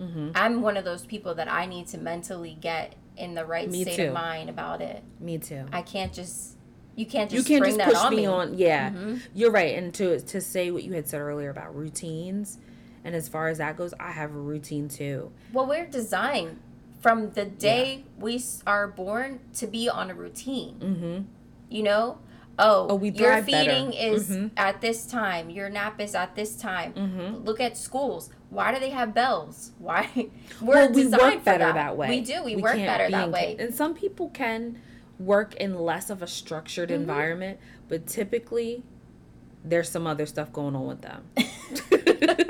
Mm-hmm. 0.00 0.30
i'm 0.34 0.60
one 0.62 0.76
of 0.76 0.84
those 0.84 1.06
people 1.06 1.34
that 1.36 1.50
i 1.50 1.64
need 1.66 1.86
to 1.88 1.98
mentally 1.98 2.56
get 2.60 2.94
in 3.16 3.34
the 3.34 3.44
right 3.46 3.70
Me 3.70 3.82
state 3.82 3.96
too. 3.96 4.08
of 4.08 4.12
mind 4.14 4.50
about 4.50 4.82
it 4.82 5.02
Me 5.20 5.38
too. 5.38 5.64
i 5.72 5.80
can't 5.82 6.12
just 6.12 6.52
you 6.96 7.06
can't 7.06 7.30
you 7.32 7.38
just 7.38 7.48
can't 7.48 7.64
just 7.64 7.78
that 7.78 7.88
push 7.88 7.96
on 7.96 8.10
me 8.10 8.16
me 8.22 8.26
on. 8.26 8.56
Yeah, 8.58 8.90
Mhm. 8.90 9.20
you're 9.34 9.50
right. 9.50 9.76
And 9.76 9.92
to 9.94 10.18
to 10.20 10.40
say 10.40 10.70
what 10.70 10.82
you 10.82 10.92
had 10.94 11.06
said 11.06 11.20
earlier 11.20 11.50
about 11.50 11.74
routines, 11.76 12.56
and 13.04 13.14
as 13.14 13.28
far 13.28 13.48
as 13.48 13.58
that 13.58 13.76
goes, 13.76 13.92
I 14.00 14.12
have 14.12 14.30
a 14.34 14.38
routine 14.38 14.88
too. 14.88 15.30
well 15.52 15.66
we're 15.66 15.84
designed 15.86 16.58
from 17.00 17.30
the 17.32 17.44
day 17.44 18.04
we 18.18 18.42
are 18.66 18.88
born 18.88 19.40
to 19.54 19.66
be 19.66 19.88
on 19.90 20.10
a 20.10 20.14
routine 20.14 20.76
Mm-hmm. 20.80 21.22
you 21.68 21.82
know 21.82 22.18
oh, 22.58 22.86
Oh, 22.90 22.94
we 22.94 23.10
your 23.10 23.32
thrive 23.32 23.46
better. 23.46 23.70
feeding 23.70 23.92
is 23.92 24.30
Mhm. 24.30 24.50
at 24.56 24.80
this 24.80 25.06
time 25.06 25.50
your 25.50 25.68
nap 25.68 26.00
is 26.00 26.14
at 26.14 26.34
this 26.34 26.56
time 26.56 26.92
Mm-hmm. 26.94 27.44
look 27.44 27.60
at 27.60 27.76
schools 27.76 28.30
why 28.50 28.72
do 28.72 28.80
they 28.80 28.90
have 28.90 29.14
bells 29.14 29.72
why 29.78 30.08
we're 30.60 30.74
well, 30.74 30.92
we 30.92 31.02
designed 31.04 31.22
work 31.36 31.44
better 31.44 31.64
that. 31.64 31.74
that, 31.74 31.96
way. 31.96 32.08
we 32.08 32.20
do 32.22 32.42
we, 32.44 32.56
work 32.56 32.76
better 32.76 33.10
that 33.10 33.30
way 33.30 33.56
And 33.58 33.74
some 33.74 33.94
people 33.94 34.28
can 34.30 34.80
work 35.18 35.54
in 35.56 35.78
less 35.78 36.10
of 36.10 36.22
a 36.22 36.26
structured 36.26 36.90
Mm-hmm. 36.90 37.00
environment, 37.00 37.58
but 37.88 38.06
typically 38.06 38.82
there's 39.64 39.88
some 39.88 40.06
other 40.06 40.26
stuff 40.26 40.52
going 40.52 40.76
on 40.76 40.86
with 40.86 41.02
them. 41.02 41.24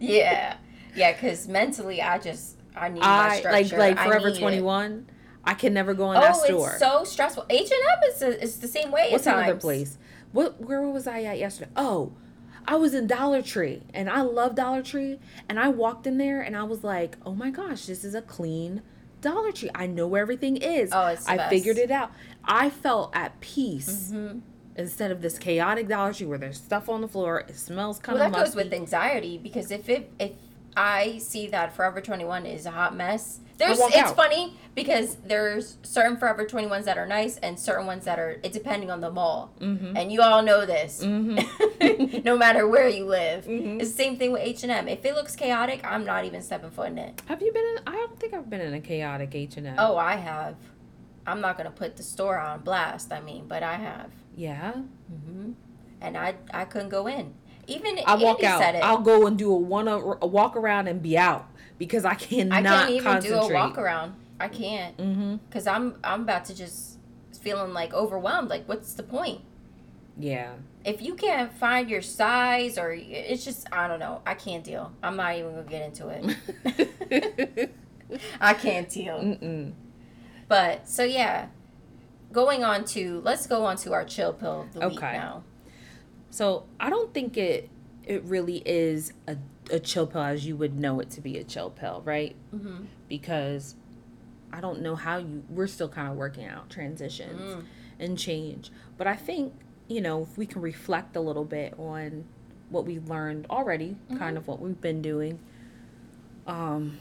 yeah 0.00 0.56
yeah 0.94 1.12
because 1.12 1.48
mentally 1.48 2.00
i 2.02 2.18
just 2.18 2.56
i 2.74 2.88
need 2.88 3.00
my 3.00 3.06
I 3.06 3.28
like 3.28 3.38
structure 3.38 3.78
like 3.78 3.98
I 3.98 4.06
Forever 4.06 4.28
need 4.30 4.36
it. 4.36 4.40
21. 5.46 5.56
I 5.56 5.58
can 5.58 5.74
never 5.74 5.94
go 5.94 6.10
in 6.12 6.18
oh 6.18 6.20
that 6.20 6.36
store. 6.36 6.70
it's 6.70 6.78
so 6.80 7.04
stressful 7.04 7.46
h&m 7.48 8.10
is, 8.12 8.22
a, 8.22 8.42
is 8.42 8.58
the 8.60 8.68
same 8.68 8.90
way 8.90 9.08
What's 9.10 9.26
at 9.26 9.36
another 9.38 9.56
place? 9.56 9.98
What 10.32 10.60
where 10.60 10.82
was 10.82 11.06
I 11.06 11.22
at 11.22 11.38
yesterday? 11.38 11.70
Oh, 11.76 12.12
I 12.68 12.74
was 12.76 12.94
in 12.94 13.06
Dollar 13.06 13.42
Tree 13.42 13.82
and 13.94 14.10
I 14.10 14.22
love 14.22 14.54
Dollar 14.56 14.82
Tree 14.82 15.18
and 15.48 15.58
I 15.58 15.68
walked 15.68 16.06
in 16.06 16.18
there 16.18 16.40
and 16.42 16.56
I 16.56 16.64
was 16.64 16.82
like, 16.82 17.16
"Oh 17.24 17.34
my 17.34 17.50
gosh, 17.50 17.86
this 17.86 18.04
is 18.04 18.14
a 18.14 18.22
clean 18.22 18.82
Dollar 19.20 19.52
Tree. 19.52 19.70
I 19.74 19.86
know 19.86 20.06
where 20.06 20.20
everything 20.22 20.56
is. 20.56 20.90
Oh, 20.92 21.06
it's 21.06 21.26
I 21.28 21.36
best. 21.36 21.50
figured 21.50 21.78
it 21.78 21.90
out. 21.90 22.10
I 22.44 22.68
felt 22.70 23.14
at 23.16 23.38
peace 23.40 24.10
Mhm. 24.12 24.40
instead 24.76 25.10
of 25.10 25.22
this 25.22 25.38
chaotic 25.38 25.88
Dollar 25.88 26.12
Tree 26.12 26.26
where 26.26 26.38
there's 26.38 26.58
stuff 26.60 26.88
on 26.88 27.00
the 27.00 27.08
floor. 27.08 27.40
It 27.48 27.56
smells 27.56 27.98
kind 27.98 28.18
well 28.18 28.26
of 28.26 28.32
that 28.32 28.38
musty. 28.38 28.56
goes 28.56 28.64
with 28.64 28.74
anxiety 28.74 29.38
because 29.38 29.70
if 29.70 29.88
it 29.88 30.10
if 30.18 30.32
i 30.76 31.18
see 31.18 31.46
that 31.48 31.74
forever 31.74 32.00
21 32.00 32.46
is 32.46 32.66
a 32.66 32.70
hot 32.70 32.94
mess 32.96 33.40
there's 33.58 33.78
it's 33.80 33.96
out. 33.96 34.14
funny 34.16 34.52
because 34.74 35.16
there's 35.24 35.78
certain 35.82 36.18
forever 36.18 36.44
21s 36.44 36.84
that 36.84 36.98
are 36.98 37.06
nice 37.06 37.38
and 37.38 37.58
certain 37.58 37.86
ones 37.86 38.04
that 38.04 38.18
are 38.18 38.38
it 38.42 38.52
depending 38.52 38.90
on 38.90 39.00
the 39.00 39.10
mall 39.10 39.50
Mhm. 39.60 39.96
and 39.98 40.12
you 40.12 40.20
all 40.20 40.42
know 40.42 40.66
this 40.66 41.02
Mhm. 41.02 42.24
no 42.24 42.36
matter 42.36 42.68
where 42.68 42.86
you 42.88 43.06
live 43.06 43.46
Mhm. 43.46 43.80
it's 43.80 43.90
the 43.92 43.96
same 43.96 44.16
thing 44.18 44.32
with 44.32 44.42
h&m 44.42 44.86
if 44.88 45.02
it 45.06 45.14
looks 45.14 45.34
chaotic 45.34 45.80
i'm 45.90 46.04
not 46.04 46.26
even 46.26 46.42
stepping 46.42 46.70
foot 46.70 46.88
in 46.88 46.98
it 46.98 47.22
Have 47.26 47.40
you 47.40 47.50
been 47.52 47.64
in? 47.64 47.78
I 47.86 47.92
don't 47.92 48.20
think 48.20 48.34
I've 48.34 48.50
been 48.50 48.60
in 48.60 48.74
a 48.74 48.80
chaotic 48.80 49.34
H 49.34 49.56
and 49.56 49.66
M. 49.68 49.76
oh 49.78 49.96
i 49.96 50.16
have 50.16 50.56
i'm 51.26 51.40
not 51.40 51.56
gonna 51.56 51.70
put 51.70 51.96
the 51.96 52.02
store 52.02 52.38
on 52.38 52.60
blast 52.60 53.10
i 53.12 53.20
mean 53.20 53.46
but 53.48 53.62
i 53.62 53.76
have 53.76 54.10
yeah. 54.36 54.72
hmm 54.72 55.52
and 56.02 56.18
i 56.18 56.34
i 56.52 56.66
couldn't 56.66 56.90
go 56.90 57.06
in 57.06 57.32
even 57.66 57.98
I 58.06 58.14
walk 58.16 58.38
Andy 58.38 58.46
out. 58.46 58.60
said 58.60 58.74
it. 58.76 58.84
I'll 58.84 58.98
go 59.00 59.26
and 59.26 59.36
do 59.38 59.52
a 59.52 59.56
one 59.56 59.88
a 59.88 60.26
walk 60.26 60.56
around 60.56 60.88
and 60.88 61.02
be 61.02 61.16
out 61.18 61.48
because 61.78 62.04
I 62.04 62.14
cannot 62.14 62.58
I 62.58 62.62
can't 62.62 62.90
even 62.90 63.20
do 63.20 63.34
a 63.34 63.52
walk 63.52 63.78
around. 63.78 64.14
I 64.38 64.48
can't 64.48 64.96
Mm-hmm. 64.98 65.36
because 65.48 65.66
I'm 65.66 65.96
I'm 66.04 66.22
about 66.22 66.44
to 66.46 66.54
just 66.54 66.98
feeling 67.40 67.72
like 67.72 67.94
overwhelmed. 67.94 68.48
Like, 68.50 68.68
what's 68.68 68.94
the 68.94 69.02
point? 69.02 69.40
Yeah. 70.18 70.52
If 70.84 71.02
you 71.02 71.14
can't 71.14 71.52
find 71.52 71.90
your 71.90 72.02
size 72.02 72.78
or 72.78 72.92
it's 72.92 73.44
just 73.44 73.66
I 73.72 73.88
don't 73.88 73.98
know. 73.98 74.22
I 74.26 74.34
can't 74.34 74.62
deal. 74.64 74.92
I'm 75.02 75.16
not 75.16 75.36
even 75.36 75.50
gonna 75.52 75.62
get 75.64 75.82
into 75.86 76.08
it. 76.08 77.70
I 78.40 78.54
can't 78.54 78.88
deal. 78.88 79.18
Mm-mm. 79.18 79.72
But 80.48 80.88
so 80.88 81.02
yeah, 81.02 81.46
going 82.32 82.62
on 82.62 82.84
to 82.86 83.20
let's 83.24 83.46
go 83.46 83.64
on 83.64 83.76
to 83.78 83.92
our 83.92 84.04
chill 84.04 84.32
pill 84.32 84.62
of 84.62 84.72
the 84.74 84.88
week 84.88 84.98
Okay. 84.98 85.12
now. 85.14 85.42
So 86.36 86.64
I 86.78 86.90
don't 86.90 87.14
think 87.14 87.38
it 87.38 87.70
it 88.04 88.22
really 88.24 88.58
is 88.66 89.14
a, 89.26 89.38
a 89.70 89.80
chill 89.80 90.06
pill 90.06 90.20
as 90.20 90.44
you 90.46 90.54
would 90.56 90.78
know 90.78 91.00
it 91.00 91.08
to 91.12 91.22
be 91.22 91.38
a 91.38 91.44
chill 91.44 91.70
pill, 91.70 92.02
right? 92.04 92.36
Mm-hmm. 92.54 92.84
Because 93.08 93.74
I 94.52 94.60
don't 94.60 94.82
know 94.82 94.96
how 94.96 95.16
you 95.16 95.42
we're 95.48 95.66
still 95.66 95.88
kind 95.88 96.08
of 96.10 96.16
working 96.16 96.44
out 96.44 96.68
transitions 96.68 97.40
Mm. 97.40 97.64
and 97.98 98.18
change. 98.18 98.70
But 98.98 99.06
I 99.06 99.16
think, 99.16 99.54
you 99.88 100.02
know, 100.02 100.22
if 100.24 100.36
we 100.36 100.44
can 100.44 100.60
reflect 100.60 101.16
a 101.16 101.20
little 101.20 101.46
bit 101.46 101.72
on 101.78 102.26
what 102.68 102.84
we've 102.84 103.08
learned 103.08 103.46
already, 103.48 103.96
kind 104.18 104.36
of 104.36 104.46
what 104.46 104.60
we've 104.60 104.80
been 104.80 105.00
doing. 105.00 105.38
Um 106.46 106.98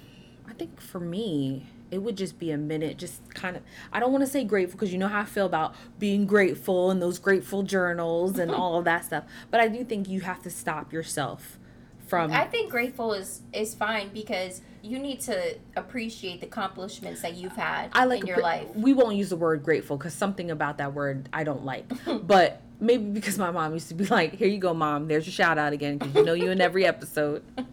I 0.48 0.54
think 0.54 0.80
for 0.80 1.02
me, 1.02 1.68
it 1.92 2.00
would 2.00 2.18
just 2.18 2.40
be 2.40 2.52
a 2.52 2.58
minute, 2.58 2.98
just 2.98 3.34
kind 3.34 3.56
of. 3.56 3.64
I 3.94 4.00
don't 4.00 4.12
want 4.12 4.24
to 4.24 4.30
say 4.30 4.44
grateful 4.44 4.78
because 4.78 4.92
you 4.92 4.98
know 4.98 5.08
how 5.08 5.22
I 5.22 5.26
feel 5.26 5.46
about 5.46 5.76
being 6.00 6.26
grateful 6.26 6.92
and 6.92 7.02
those 7.02 7.20
grateful 7.20 7.64
journals 7.64 8.38
and 8.40 8.52
all 8.56 8.78
of 8.78 8.86
that 8.86 9.06
stuff. 9.06 9.24
But 9.52 9.60
I 9.60 9.68
do 9.68 9.84
think 9.84 10.10
you 10.10 10.22
have 10.22 10.42
to 10.44 10.50
stop 10.50 10.92
yourself 10.92 11.60
from. 12.08 12.32
I 12.32 12.46
think 12.46 12.72
grateful 12.72 13.14
is 13.14 13.42
is 13.54 13.76
fine 13.76 14.10
because 14.14 14.62
you 14.82 15.00
need 15.00 15.20
to 15.22 15.58
appreciate 15.76 16.42
the 16.42 16.48
accomplishments 16.48 17.22
that 17.22 17.36
you've 17.36 17.56
had 17.56 17.90
I 17.94 18.06
like 18.06 18.22
in 18.22 18.28
your 18.28 18.42
life. 18.42 18.68
We 18.76 18.94
won't 18.94 19.16
use 19.16 19.30
the 19.30 19.36
word 19.36 19.64
grateful 19.64 19.98
because 19.98 20.14
something 20.14 20.52
about 20.52 20.78
that 20.78 20.94
word 20.94 21.30
I 21.34 21.44
don't 21.44 21.66
like. 21.66 21.92
but 22.28 22.62
maybe 22.80 23.06
because 23.06 23.38
my 23.38 23.52
mom 23.52 23.74
used 23.74 23.90
to 23.90 23.96
be 23.96 24.06
like, 24.06 24.36
"Here 24.36 24.48
you 24.48 24.60
go, 24.60 24.74
mom. 24.74 25.08
There's 25.08 25.26
your 25.26 25.34
shout 25.34 25.58
out 25.58 25.74
again 25.74 25.98
because 25.98 26.16
you 26.16 26.24
know 26.24 26.34
you 26.34 26.52
in 26.52 26.62
every 26.62 26.86
episode." 26.86 27.44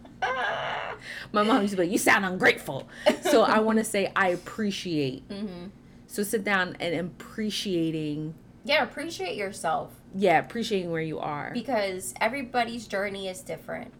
my 1.31 1.43
mom 1.43 1.61
used 1.61 1.71
to 1.71 1.77
be 1.77 1.83
like, 1.83 1.91
"You 1.91 1.97
sound 1.97 2.25
ungrateful." 2.25 2.87
So 3.21 3.43
I 3.43 3.59
want 3.59 3.79
to 3.79 3.83
say 3.83 4.11
I 4.15 4.29
appreciate. 4.29 5.27
Mm-hmm. 5.29 5.67
So 6.07 6.23
sit 6.23 6.43
down 6.43 6.75
and 6.79 6.93
appreciating. 6.95 8.33
Yeah, 8.65 8.83
appreciate 8.83 9.35
yourself 9.35 9.91
Yeah, 10.15 10.39
appreciating 10.39 10.89
where 10.91 11.01
you 11.01 11.19
are. 11.19 11.51
because 11.53 12.13
everybody's 12.21 12.87
journey 12.87 13.27
is 13.27 13.41
different, 13.41 13.93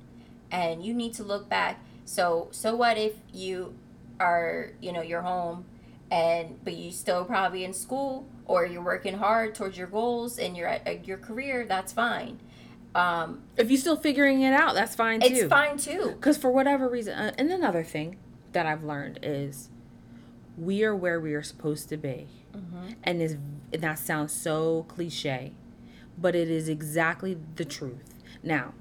and 0.52 0.84
you 0.86 0.94
need 0.94 1.14
to 1.16 1.24
look 1.24 1.50
back. 1.50 1.80
So, 2.06 2.48
so 2.52 2.76
what 2.76 2.98
if 2.98 3.14
you 3.34 3.74
are, 4.20 4.72
you 4.80 4.92
know, 4.94 5.02
you're 5.02 5.22
home, 5.22 5.66
and 6.12 6.64
but 6.64 6.76
you 6.76 6.92
still 6.92 7.26
probably 7.26 7.64
in 7.64 7.74
school 7.74 8.28
or 8.46 8.66
you're 8.66 8.84
working 8.84 9.18
hard 9.18 9.56
towards 9.56 9.78
your 9.78 9.88
goals 9.88 10.38
and 10.38 10.56
you're 10.56 10.68
at, 10.68 10.86
at 10.88 11.08
your 11.08 11.18
career. 11.18 11.66
That's 11.66 11.92
fine. 11.94 12.40
Um, 12.96 13.42
if 13.58 13.72
you're 13.72 13.80
still 13.80 13.96
figuring 13.96 14.42
it 14.42 14.54
out, 14.54 14.76
that's 14.76 14.96
fine 14.96 15.20
too. 15.20 15.28
it's 15.28 15.44
fine 15.46 15.78
too. 15.78 16.12
Because 16.16 16.38
for 16.38 16.52
whatever 16.52 16.88
reason, 16.88 17.14
uh, 17.14 17.34
and 17.38 17.52
another 17.52 17.84
thing 17.84 18.18
that 18.52 18.66
I've 18.66 18.84
learned 18.84 19.20
is 19.24 19.70
we 20.58 20.84
are 20.84 20.96
where 20.96 21.20
we 21.20 21.34
are 21.34 21.42
supposed 21.44 21.90
to 21.90 21.98
be. 21.98 22.28
Mm-hmm. 22.56 22.92
And 23.04 23.22
is 23.22 23.34
and 23.72 23.82
that 23.82 23.98
sounds 23.98 24.32
so 24.32 24.86
cliche, 24.88 25.54
but 26.18 26.36
it 26.36 26.50
is 26.50 26.70
exactly 26.70 27.38
the 27.56 27.66
truth. 27.66 28.14
Now, 28.44 28.74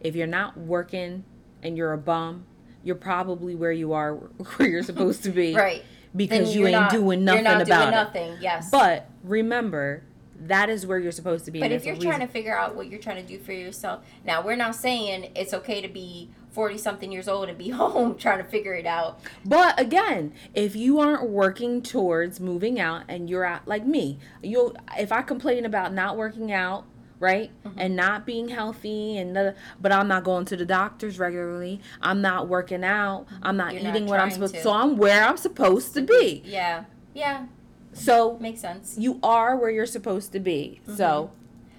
if 0.00 0.14
you're 0.14 0.28
not 0.28 0.56
working 0.56 1.24
and 1.62 1.76
you're 1.76 1.92
a 1.92 1.98
bum, 1.98 2.44
you're 2.84 2.94
probably 2.94 3.56
where 3.56 3.72
you 3.72 3.92
are 3.92 4.14
where 4.56 4.68
you're 4.68 4.82
supposed 4.84 5.24
to 5.24 5.30
be. 5.30 5.54
Right. 5.56 5.82
Because 6.14 6.48
Then 6.52 6.58
you 6.58 6.66
ain't 6.66 6.72
not- 6.72 6.90
doing 6.90 7.24
nothing 7.24 7.44
you're 7.44 7.52
not 7.52 7.62
about 7.62 7.76
doing 7.82 7.88
it. 7.88 7.90
nothing. 7.92 8.36
Yes. 8.40 8.68
But 8.70 9.08
remember, 9.22 10.02
that 10.40 10.70
is 10.70 10.86
where 10.86 10.98
you're 10.98 11.12
supposed 11.12 11.44
to 11.44 11.50
be. 11.50 11.60
But 11.60 11.72
if 11.72 11.84
you're 11.84 11.96
trying 11.96 12.20
to 12.20 12.26
figure 12.26 12.56
out 12.56 12.74
what 12.74 12.88
you're 12.88 13.00
trying 13.00 13.24
to 13.24 13.28
do 13.28 13.38
for 13.38 13.52
yourself, 13.52 14.04
now 14.24 14.42
we're 14.42 14.56
not 14.56 14.74
saying 14.74 15.32
it's 15.34 15.52
okay 15.52 15.80
to 15.80 15.88
be 15.88 16.30
40 16.52 16.78
something 16.78 17.12
years 17.12 17.28
old 17.28 17.48
and 17.48 17.58
be 17.58 17.68
home 17.70 18.16
trying 18.16 18.38
to 18.38 18.44
figure 18.44 18.74
it 18.74 18.86
out. 18.86 19.20
But 19.44 19.78
again, 19.78 20.32
if 20.54 20.74
you 20.74 20.98
aren't 20.98 21.28
working 21.28 21.82
towards 21.82 22.40
moving 22.40 22.80
out 22.80 23.02
and 23.08 23.28
you're 23.28 23.44
at 23.44 23.68
like 23.68 23.84
me, 23.84 24.18
you 24.42 24.74
if 24.98 25.12
I 25.12 25.22
complain 25.22 25.64
about 25.64 25.92
not 25.92 26.16
working 26.16 26.50
out, 26.52 26.84
right? 27.18 27.50
Mm-hmm. 27.64 27.78
And 27.78 27.96
not 27.96 28.24
being 28.24 28.48
healthy 28.48 29.18
and 29.18 29.36
the, 29.36 29.54
but 29.78 29.92
I'm 29.92 30.08
not 30.08 30.24
going 30.24 30.46
to 30.46 30.56
the 30.56 30.64
doctors 30.64 31.18
regularly. 31.18 31.80
I'm 32.00 32.22
not 32.22 32.48
working 32.48 32.82
out. 32.82 33.26
I'm 33.42 33.58
not 33.58 33.74
You're 33.74 33.82
not 33.82 33.94
eating 33.94 34.08
what 34.08 34.20
I'm 34.20 34.30
supposed 34.30 34.54
to. 34.54 34.62
So 34.62 34.72
I'm 34.72 34.96
where 34.96 35.24
I'm 35.24 35.36
supposed 35.36 35.92
to 35.94 36.02
be. 36.02 36.42
Yeah. 36.46 36.84
Yeah. 37.12 37.46
So 37.92 38.38
Makes 38.38 38.60
sense. 38.60 38.96
you 38.98 39.18
are 39.22 39.56
where 39.56 39.70
you're 39.70 39.86
supposed 39.86 40.32
to 40.32 40.40
be. 40.40 40.80
Mm-hmm. 40.84 40.96
So 40.96 41.30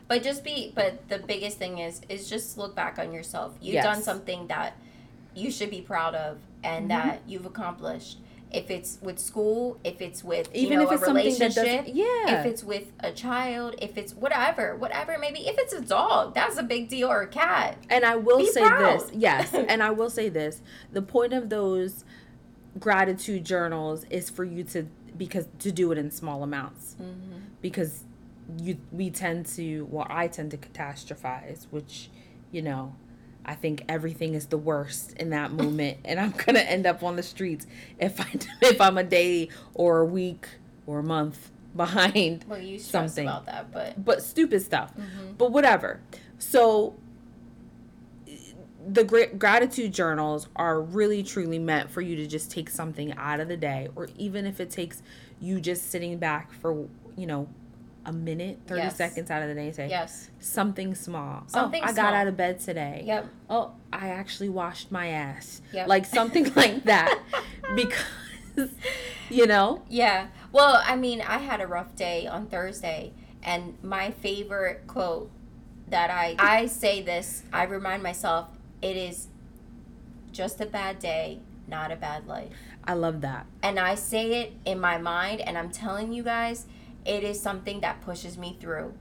But 0.08 0.24
just 0.24 0.44
be 0.44 0.72
but 0.76 1.08
the 1.10 1.20
biggest 1.20 1.58
thing 1.58 1.78
is 1.80 2.02
is 2.10 2.30
just 2.30 2.58
look 2.58 2.76
back 2.76 3.00
on 3.00 3.14
yourself. 3.14 3.54
You've 3.62 3.76
Yes. 3.76 3.84
done 3.86 4.02
something 4.04 4.48
that 4.48 4.74
you 5.34 5.50
should 5.52 5.70
be 5.70 5.82
proud 5.82 6.14
of 6.16 6.38
and 6.64 6.90
Mm-hmm. 6.90 7.08
that 7.08 7.22
you've 7.28 7.46
accomplished. 7.46 8.18
If 8.54 8.70
it's 8.70 8.98
with 9.02 9.18
school, 9.18 9.80
if 9.86 10.02
it's 10.02 10.26
with 10.26 10.54
you 10.54 10.64
even 10.64 10.80
know, 10.80 10.84
if 10.88 10.92
it's 10.92 11.02
a 11.04 11.06
something 11.06 11.24
that 11.40 11.56
relationship, 11.56 11.96
yeah. 11.96 12.40
if 12.42 12.46
it's 12.46 12.62
with 12.66 12.92
a 13.00 13.14
child, 13.14 13.76
if 13.82 13.98
it's 13.98 14.14
whatever, 14.14 14.76
whatever 14.76 15.18
maybe 15.18 15.48
if 15.48 15.58
it's 15.58 15.72
a 15.72 15.80
dog, 15.80 16.34
that's 16.36 16.58
a 16.58 16.64
big 16.64 16.90
deal 16.90 17.08
or 17.10 17.22
a 17.22 17.28
cat. 17.28 17.78
And 17.90 18.04
I 18.04 18.18
will 18.18 18.40
Be 18.40 18.48
say 18.48 18.68
proud. 18.68 19.00
this, 19.00 19.10
yes, 19.14 19.54
and 19.72 19.82
I 19.82 19.92
will 19.92 20.10
say 20.10 20.28
this. 20.28 20.62
The 20.92 21.02
point 21.02 21.32
of 21.32 21.48
those 21.48 22.04
gratitude 22.78 23.46
journals 23.46 24.06
is 24.10 24.30
for 24.30 24.44
you 24.44 24.64
to 24.66 24.88
because 25.18 25.48
to 25.60 25.72
do 25.72 25.92
it 25.92 25.98
in 25.98 26.12
small 26.12 26.44
amounts. 26.44 26.96
Mm-hmm. 27.02 27.38
Because 27.62 28.04
you 28.62 28.78
we 28.92 29.10
tend 29.10 29.46
to 29.46 29.88
well 29.90 30.08
I 30.10 30.28
tend 30.28 30.52
to 30.52 30.58
catastrophize, 30.58 31.68
which, 31.72 32.10
you 32.52 32.62
know, 32.62 32.96
I 33.46 33.56
think 33.56 33.84
everything 33.90 34.34
is 34.34 34.48
the 34.48 34.58
worst 34.58 35.14
in 35.14 35.30
that 35.32 35.52
moment 35.64 35.98
and 36.06 36.20
I'm 36.20 36.32
going 36.32 36.56
to 36.56 36.70
end 36.70 36.86
up 36.86 37.02
on 37.04 37.16
the 37.16 37.24
streets 37.24 37.66
if 38.00 38.20
I 38.20 38.28
if 38.62 38.80
I'm 38.82 38.98
a 38.98 39.04
day 39.04 39.50
or 39.74 40.00
a 40.00 40.06
week 40.06 40.48
or 40.86 41.00
a 41.00 41.04
month 41.04 41.52
behind 41.76 42.44
Well, 42.48 42.60
you 42.60 42.78
Something. 42.80 43.28
about 43.28 43.46
that, 43.46 43.72
but 43.72 44.04
but 44.04 44.22
stupid 44.22 44.62
stuff. 44.62 44.92
Mhm. 44.98 45.38
But 45.38 45.52
whatever. 45.52 46.02
So 46.40 46.96
the 48.88 49.04
gra- 49.04 49.28
gratitude 49.34 49.94
journals 49.94 50.48
are 50.56 50.82
really 50.82 51.24
truly 51.24 51.60
meant 51.60 51.90
for 51.92 52.02
you 52.02 52.16
to 52.16 52.28
just 52.28 52.50
take 52.52 52.70
something 52.70 53.14
out 53.18 53.40
of 53.40 53.48
the 53.48 53.58
day 53.58 53.88
or 53.96 54.08
even 54.18 54.46
if 54.46 54.60
it 54.60 54.70
takes 54.72 55.02
you 55.40 55.60
just 55.60 55.90
sitting 55.92 56.18
back 56.18 56.52
for, 56.52 56.88
you 57.16 57.28
know, 57.28 57.48
a 58.06 58.12
minute, 58.12 58.60
30 58.66 58.82
Yes. 58.82 58.96
seconds 58.98 59.30
out 59.30 59.44
of 59.44 59.48
the 59.50 59.54
day 59.54 59.68
and 59.68 59.76
say 59.76 59.88
yes. 59.90 60.30
something 60.40 60.96
small. 60.96 61.42
Oh, 61.44 61.48
something 61.48 61.82
oh, 61.84 61.88
I 61.88 61.94
small. 61.94 62.06
got 62.06 62.14
out 62.16 62.28
of 62.28 62.36
bed 62.36 62.60
today. 62.60 63.04
Yep. 63.06 63.28
Oh, 63.50 63.74
I 63.94 64.10
actually 64.10 64.50
washed 64.50 64.92
my 64.92 65.10
ass. 65.10 65.62
Yep. 65.74 65.88
Like 65.88 66.06
something 66.06 66.52
like 66.56 66.84
that 66.86 67.20
because 67.76 68.04
you 69.30 69.46
know, 69.48 69.84
Yeah. 69.88 70.28
Well, 70.52 70.82
I 70.86 70.96
mean, 70.96 71.22
I 71.22 71.38
had 71.38 71.62
a 71.62 71.68
rough 71.68 71.96
day 71.96 72.28
on 72.28 72.48
Thursday, 72.48 73.14
and 73.44 73.78
my 73.82 74.12
favorite 74.12 74.86
quote 74.88 75.32
that 75.88 76.10
I 76.10 76.36
I 76.40 76.66
say 76.66 77.02
this, 77.02 77.44
I 77.54 77.64
remind 77.64 78.04
myself, 78.04 78.50
it 78.82 78.98
is 78.98 79.28
just 80.32 80.62
a 80.62 80.66
bad 80.66 81.00
day, 81.00 81.40
not 81.68 81.92
a 81.92 81.96
bad 81.96 82.28
life. 82.28 82.54
I 82.84 82.94
love 82.94 83.22
that. 83.22 83.46
And 83.62 83.80
I 83.80 83.96
say 83.96 84.42
it 84.42 84.54
in 84.66 84.80
my 84.80 84.98
mind, 84.98 85.42
and 85.42 85.58
I'm 85.58 85.70
telling 85.70 86.14
you 86.14 86.24
guys, 86.24 86.66
it 87.06 87.24
is 87.24 87.40
something 87.40 87.82
that 87.82 88.02
pushes 88.02 88.38
me 88.38 88.58
through. 88.60 88.94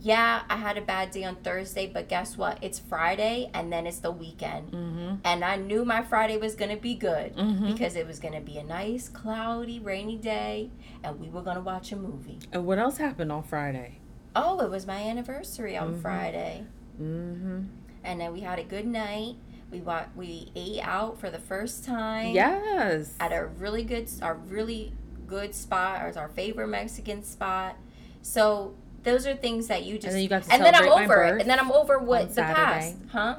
Yeah, 0.00 0.42
I 0.50 0.56
had 0.56 0.76
a 0.76 0.82
bad 0.82 1.12
day 1.12 1.24
on 1.24 1.36
Thursday, 1.36 1.86
but 1.86 2.08
guess 2.08 2.36
what? 2.36 2.58
It's 2.60 2.78
Friday, 2.78 3.50
and 3.54 3.72
then 3.72 3.86
it's 3.86 4.00
the 4.00 4.10
weekend. 4.10 4.70
Mhm. 4.72 5.20
And 5.24 5.42
I 5.42 5.56
knew 5.56 5.84
my 5.86 6.02
Friday 6.02 6.36
was 6.36 6.54
going 6.54 6.70
to 6.70 6.76
be 6.80 6.94
good 6.94 7.34
Mhm. 7.36 7.72
because 7.72 7.96
it 7.96 8.06
was 8.06 8.18
going 8.18 8.34
to 8.34 8.40
be 8.42 8.58
a 8.58 8.64
nice, 8.64 9.08
cloudy, 9.08 9.78
rainy 9.80 10.16
day, 10.18 10.70
and 11.02 11.18
we 11.18 11.30
were 11.30 11.40
going 11.42 11.56
to 11.56 11.62
watch 11.62 11.90
a 11.92 11.96
movie. 11.96 12.38
And 12.52 12.66
what 12.66 12.78
else 12.78 12.98
happened 12.98 13.32
on 13.32 13.42
Friday? 13.44 14.00
Oh, 14.36 14.60
it 14.60 14.68
was 14.68 14.86
my 14.86 15.00
anniversary 15.00 15.76
on 15.76 15.98
Friday. 16.00 16.66
Mm 17.00 17.04
Mhm. 17.04 17.40
Friday. 17.40 17.66
And 18.04 18.20
then 18.20 18.32
we 18.32 18.40
had 18.40 18.58
a 18.58 18.64
good 18.64 18.86
night. 18.86 19.34
We 19.70 19.80
wa- 19.80 20.04
we 20.14 20.52
ate 20.54 20.80
out 20.82 21.18
for 21.18 21.30
the 21.30 21.38
first 21.38 21.84
time. 21.84 22.34
Yes. 22.34 23.14
At 23.18 23.32
a 23.32 23.46
really 23.58 23.82
good, 23.82 24.08
our 24.22 24.34
really 24.34 24.92
good 25.26 25.54
spot, 25.54 26.16
our 26.16 26.28
favorite 26.28 26.68
Mexican 26.68 27.24
spot. 27.24 27.76
So 28.22 28.74
those 29.02 29.26
are 29.26 29.34
things 29.34 29.66
that 29.68 29.84
you 29.84 29.94
just. 29.96 30.06
And 30.08 30.14
then 30.16 30.22
you 30.22 30.28
got 30.28 30.42
to 30.44 30.52
and 30.52 30.64
then 30.64 30.74
I'm 30.74 30.88
over 30.88 31.02
it. 31.02 31.06
birth 31.32 31.40
And 31.40 31.50
then 31.50 31.58
I'm 31.58 31.72
over 31.72 31.98
what 31.98 32.34
the 32.34 32.42
past, 32.42 32.96
huh? 33.10 33.36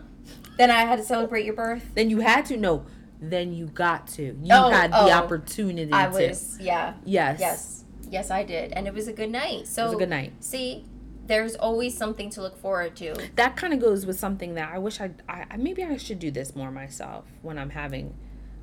Then 0.57 0.71
I 0.71 0.81
had 0.81 0.97
to 0.97 1.03
celebrate 1.05 1.45
your 1.45 1.53
birth. 1.53 1.83
Then 1.95 2.09
you 2.09 2.19
had 2.19 2.45
to 2.47 2.57
no. 2.57 2.85
Then 3.21 3.53
you 3.53 3.67
got 3.67 4.07
to. 4.09 4.23
You 4.23 4.37
Oh, 4.51 4.69
had 4.69 4.91
the 4.91 4.97
oh. 4.97 5.09
opportunity 5.11 5.91
I 5.93 6.07
to. 6.07 6.27
was, 6.27 6.57
yeah, 6.59 6.93
Yes. 7.05 7.39
yes, 7.39 7.83
yes, 8.09 8.29
I 8.31 8.43
did, 8.43 8.71
and 8.73 8.87
it 8.87 8.93
was 8.93 9.07
a 9.07 9.13
good 9.13 9.31
night. 9.31 9.67
So 9.67 9.83
It 9.83 9.85
was 9.87 9.95
a 9.95 9.99
good 9.99 10.09
night. 10.09 10.33
See, 10.41 10.85
there's 11.25 11.55
always 11.55 11.97
something 11.97 12.29
to 12.31 12.41
look 12.41 12.57
forward 12.57 12.95
to. 12.97 13.15
That 13.35 13.55
kind 13.55 13.73
of 13.73 13.79
goes 13.79 14.05
with 14.05 14.19
something 14.19 14.53
that 14.55 14.71
I 14.73 14.77
wish 14.77 15.01
I 15.01 15.11
I 15.27 15.57
maybe 15.57 15.83
I 15.83 15.97
should 15.97 16.19
do 16.19 16.31
this 16.31 16.55
more 16.55 16.71
myself 16.71 17.25
when 17.41 17.57
I'm 17.57 17.71
having 17.71 18.15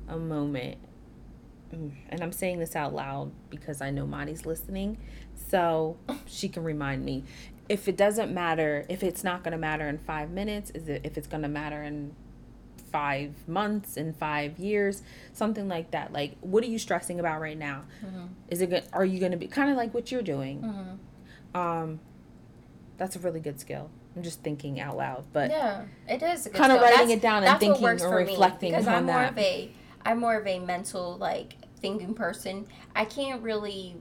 a 0.07 0.17
moment. 0.17 0.77
Mm, 1.73 1.91
And 2.09 2.21
I'm 2.21 2.31
saying 2.31 2.59
this 2.59 2.75
out 2.75 2.93
loud 2.93 3.31
because 3.49 3.81
I 3.81 3.89
know 3.89 4.05
Monty's 4.05 4.45
listening, 4.45 4.97
so 5.49 5.97
she 6.25 6.47
can 6.49 6.63
remind 6.63 7.03
me. 7.03 7.23
If 7.69 7.87
it 7.87 7.97
doesn't 7.97 8.33
matter, 8.33 8.85
if 8.89 9.03
it's 9.03 9.23
not 9.23 9.43
going 9.43 9.53
to 9.53 9.57
matter 9.57 9.87
in 9.87 9.97
five 9.97 10.29
minutes, 10.31 10.71
is 10.71 10.87
it 10.89 11.01
if 11.03 11.17
it's 11.17 11.27
going 11.27 11.43
to 11.43 11.49
matter 11.49 11.81
in 11.81 12.13
five 12.91 13.47
months, 13.47 13.97
in 13.97 14.13
five 14.13 14.59
years, 14.59 15.01
something 15.31 15.67
like 15.67 15.91
that? 15.91 16.13
Like, 16.13 16.35
what 16.41 16.63
are 16.63 16.67
you 16.67 16.77
stressing 16.77 17.19
about 17.19 17.41
right 17.41 17.57
now? 17.57 17.83
Mm-hmm. 18.05 18.25
Is 18.49 18.61
it 18.61 18.69
good? 18.69 18.83
Are 18.93 19.05
you 19.05 19.19
going 19.19 19.31
to 19.31 19.37
be 19.37 19.47
kind 19.47 19.71
of 19.71 19.77
like 19.77 19.93
what 19.93 20.11
you're 20.11 20.21
doing? 20.21 20.61
Mm-hmm. 20.61 21.57
Um, 21.59 21.99
that's 22.97 23.15
a 23.15 23.19
really 23.19 23.39
good 23.39 23.59
skill. 23.59 23.89
I'm 24.15 24.23
just 24.23 24.41
thinking 24.43 24.79
out 24.79 24.95
loud, 24.97 25.25
but 25.33 25.49
yeah, 25.49 25.85
it 26.07 26.21
is. 26.21 26.43
Kinda 26.53 26.75
writing 26.75 26.81
That's- 26.89 27.09
it 27.09 27.21
down 27.21 27.43
and 27.43 27.59
thinking 27.59 27.83
or 27.83 28.15
reflecting 28.17 28.71
me, 28.71 28.77
because 28.77 28.87
on 28.87 28.93
I'm 28.95 29.05
more 29.05 29.15
that. 29.15 29.31
of 29.31 29.37
a, 29.39 29.71
I'm 30.05 30.19
more 30.19 30.35
of 30.35 30.45
a 30.47 30.59
mental 30.59 31.17
like 31.17 31.55
thinking 31.79 32.13
person. 32.13 32.67
I 32.95 33.05
can't 33.05 33.41
really. 33.41 33.95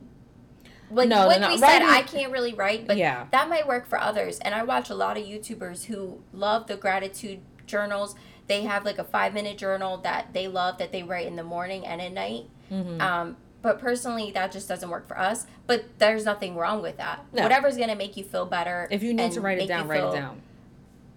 Like 0.90 1.08
No, 1.08 1.26
what 1.26 1.40
we 1.48 1.56
said, 1.56 1.62
writing- 1.80 1.88
I 1.88 2.02
can't 2.02 2.30
really 2.32 2.52
write, 2.52 2.86
but 2.86 2.98
yeah, 2.98 3.24
that 3.30 3.48
might 3.48 3.66
work 3.66 3.86
for 3.86 3.98
others. 3.98 4.38
And 4.40 4.54
I 4.54 4.62
watch 4.62 4.90
a 4.90 4.94
lot 4.94 5.16
of 5.16 5.24
YouTubers 5.24 5.86
who 5.86 6.20
love 6.34 6.66
the 6.66 6.76
gratitude 6.76 7.40
journals. 7.66 8.14
They 8.46 8.64
have 8.64 8.84
like 8.84 8.98
a 8.98 9.04
five 9.04 9.32
minute 9.32 9.56
journal 9.56 9.96
that 9.98 10.34
they 10.34 10.48
love 10.48 10.76
that 10.76 10.92
they 10.92 11.02
write 11.02 11.26
in 11.26 11.36
the 11.36 11.44
morning 11.44 11.86
and 11.86 12.02
at 12.02 12.12
night. 12.12 12.44
hmm 12.68 13.00
Um, 13.00 13.36
but 13.62 13.78
personally, 13.78 14.30
that 14.32 14.52
just 14.52 14.68
doesn't 14.68 14.90
work 14.90 15.06
for 15.08 15.18
us. 15.18 15.46
But 15.66 15.84
there's 15.98 16.24
nothing 16.24 16.56
wrong 16.56 16.82
with 16.82 16.96
that. 16.98 17.24
No. 17.32 17.42
Whatever's 17.42 17.76
gonna 17.76 17.96
make 17.96 18.16
you 18.16 18.24
feel 18.24 18.44
better. 18.46 18.88
if 18.90 19.02
you 19.02 19.14
need 19.14 19.32
to 19.32 19.40
write 19.40 19.58
it 19.58 19.68
down, 19.68 19.88
write 19.88 20.04
it 20.04 20.12
down. 20.12 20.42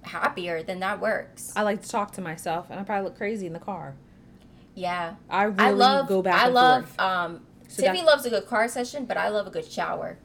Happier, 0.03 0.61
then 0.61 0.79
that 0.81 0.99
works. 1.01 1.51
I 1.55 1.63
like 1.63 1.81
to 1.81 1.89
talk 1.89 2.11
to 2.13 2.21
myself, 2.21 2.67
and 2.69 2.79
I 2.79 2.83
probably 2.83 3.05
look 3.05 3.17
crazy 3.17 3.47
in 3.47 3.53
the 3.53 3.59
car. 3.59 3.95
yeah, 4.75 5.15
I 5.29 5.43
really 5.45 5.57
I 5.63 5.69
love. 5.71 6.07
go 6.07 6.21
back 6.21 6.41
I 6.41 6.45
and 6.45 6.53
love. 6.53 6.85
forth. 6.89 6.99
Um, 6.99 7.41
So 7.67 7.81
that's- 7.81 8.05
loves 8.05 8.25
a 8.25 8.29
good 8.29 8.45
car 8.45 8.67
session, 8.67 9.05
but 9.05 9.17
I 9.17 9.29
love 9.29 9.47
a 9.47 9.49
good 9.49 9.65
shower. 9.65 10.17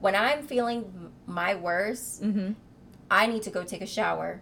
when 0.00 0.14
I'm 0.16 0.42
feeling 0.46 1.10
my 1.26 1.54
worst, 1.54 2.22
Mm-hmm. 2.22 2.52
I 3.10 3.26
need 3.26 3.42
to 3.44 3.50
go 3.50 3.62
take 3.64 3.80
a 3.82 3.86
shower. 3.86 4.40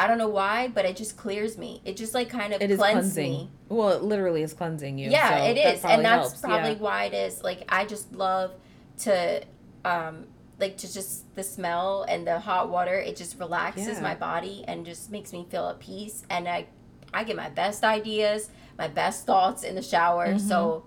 I 0.00 0.06
don't 0.06 0.18
know 0.18 0.28
why, 0.28 0.68
but 0.68 0.84
it 0.84 0.96
just 0.96 1.16
clears 1.16 1.58
me. 1.58 1.82
It 1.84 1.96
just 1.96 2.14
like 2.14 2.28
kind 2.30 2.52
of 2.54 2.62
It 2.62 2.76
cleanses 2.78 3.16
me. 3.16 3.50
Well, 3.68 3.90
it 3.90 4.02
literally 4.02 4.42
is 4.42 4.52
cleansing 4.52 4.98
you. 4.98 5.10
Yeah, 5.10 5.28
so 5.38 5.44
it 5.44 5.54
that 5.54 5.74
is, 5.74 5.80
probably 5.80 5.94
and 5.96 6.04
that's 6.04 6.28
helps, 6.30 6.40
probably 6.40 6.72
yeah. 6.72 6.78
why 6.78 7.04
it 7.04 7.14
is. 7.14 7.42
Like 7.42 7.64
I 7.68 7.84
just 7.84 8.12
love 8.14 8.52
to, 8.98 9.42
um, 9.84 10.26
like 10.58 10.76
to 10.78 10.92
just 10.92 11.34
the 11.34 11.42
smell 11.42 12.04
and 12.08 12.26
the 12.26 12.38
hot 12.40 12.70
water. 12.70 12.94
It 12.94 13.16
just 13.16 13.38
relaxes 13.38 13.86
Yeah. 13.86 14.00
my 14.00 14.14
body 14.14 14.64
and 14.66 14.84
just 14.86 15.10
makes 15.10 15.32
me 15.32 15.46
feel 15.50 15.68
at 15.68 15.78
peace. 15.80 16.22
And 16.30 16.48
I, 16.48 16.66
I 17.12 17.24
get 17.24 17.36
my 17.36 17.48
best 17.50 17.82
ideas, 17.84 18.50
my 18.78 18.88
best 18.88 19.26
thoughts 19.26 19.62
in 19.64 19.74
the 19.74 19.82
shower. 19.82 20.28
Mm-hmm. 20.28 20.48
So 20.48 20.84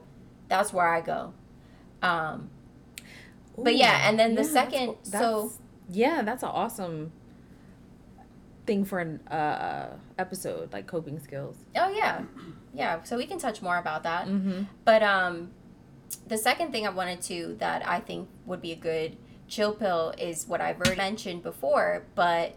that's 0.48 0.74
where 0.74 0.88
I 0.88 1.02
go. 1.02 1.34
Um, 2.02 2.50
but 3.58 3.76
yeah, 3.76 4.08
and 4.10 4.18
then 4.20 4.36
the 4.36 4.44
yeah, 4.44 4.48
second- 4.50 4.88
that's- 5.06 5.12
so- 5.12 5.20
that's- 5.44 5.60
yeah, 5.90 6.22
that's 6.24 6.44
an 6.44 6.50
awesome 6.50 7.12
thing 8.66 8.86
for 8.86 9.00
an 9.00 9.20
uh 9.28 9.98
episode 10.18 10.72
like 10.72 10.88
coping 10.88 11.20
skills. 11.20 11.58
oh 11.76 11.90
yeah, 11.90 12.24
yeah. 12.74 13.04
So 13.04 13.18
we 13.18 13.26
can 13.26 13.38
touch 13.38 13.62
more 13.62 13.78
about 13.78 14.04
that. 14.04 14.28
Mm-hmm. 14.28 14.64
But 14.86 15.04
um, 15.04 15.52
the 16.28 16.38
second 16.38 16.72
thing 16.72 16.86
I 16.88 16.90
wanted 16.90 17.22
to 17.24 17.56
that 17.60 17.88
I 17.88 18.00
think 18.00 18.30
would 18.46 18.62
be 18.62 18.72
a 18.72 18.76
good 18.76 19.18
chill 19.48 19.74
pill 19.74 20.14
is 20.18 20.48
what 20.48 20.62
I've 20.62 20.78
already 20.78 20.96
mentioned 20.96 21.44
before. 21.44 22.04
But 22.16 22.56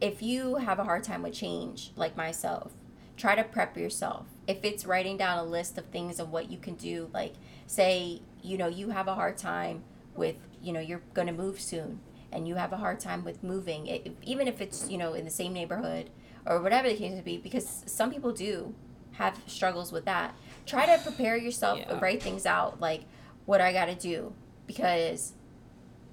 if 0.00 0.22
you 0.22 0.56
have 0.56 0.78
a 0.78 0.84
hard 0.84 1.04
time 1.04 1.22
with 1.22 1.34
change, 1.34 1.92
like 1.96 2.16
myself, 2.16 2.72
try 3.16 3.34
to 3.34 3.44
prep 3.44 3.76
yourself. 3.76 4.26
If 4.46 4.64
it's 4.64 4.84
writing 4.84 5.16
down 5.16 5.38
a 5.38 5.44
list 5.44 5.78
of 5.78 5.86
things 5.86 6.18
of 6.20 6.30
what 6.30 6.50
you 6.50 6.58
can 6.58 6.74
do, 6.74 7.08
like 7.14 7.34
say, 7.66 8.20
you 8.42 8.58
know, 8.58 8.66
you 8.66 8.90
have 8.90 9.08
a 9.08 9.14
hard 9.14 9.38
time 9.38 9.84
with, 10.14 10.36
you 10.62 10.72
know, 10.72 10.80
you're 10.80 11.02
going 11.14 11.28
to 11.28 11.32
move 11.32 11.60
soon 11.60 12.00
and 12.34 12.48
you 12.48 12.56
have 12.56 12.72
a 12.72 12.76
hard 12.76 13.00
time 13.00 13.24
with 13.24 13.42
moving, 13.42 13.86
it, 13.86 14.16
even 14.22 14.48
if 14.48 14.60
it's, 14.60 14.90
you 14.90 14.98
know, 14.98 15.14
in 15.14 15.24
the 15.24 15.30
same 15.30 15.52
neighborhood 15.52 16.10
or 16.44 16.60
whatever 16.60 16.88
the 16.88 16.96
case 16.96 17.12
may 17.14 17.20
be, 17.20 17.38
because 17.38 17.84
some 17.86 18.10
people 18.10 18.32
do 18.32 18.74
have 19.12 19.40
struggles 19.46 19.92
with 19.92 20.04
that. 20.04 20.34
Try 20.66 20.84
to 20.86 21.02
prepare 21.02 21.36
yourself, 21.36 21.78
Yeah. 21.78 21.98
write 22.00 22.22
things 22.22 22.44
out, 22.44 22.80
like 22.80 23.02
what 23.46 23.60
I 23.60 23.72
got 23.72 23.86
to 23.86 23.94
do, 23.94 24.34
because 24.66 25.34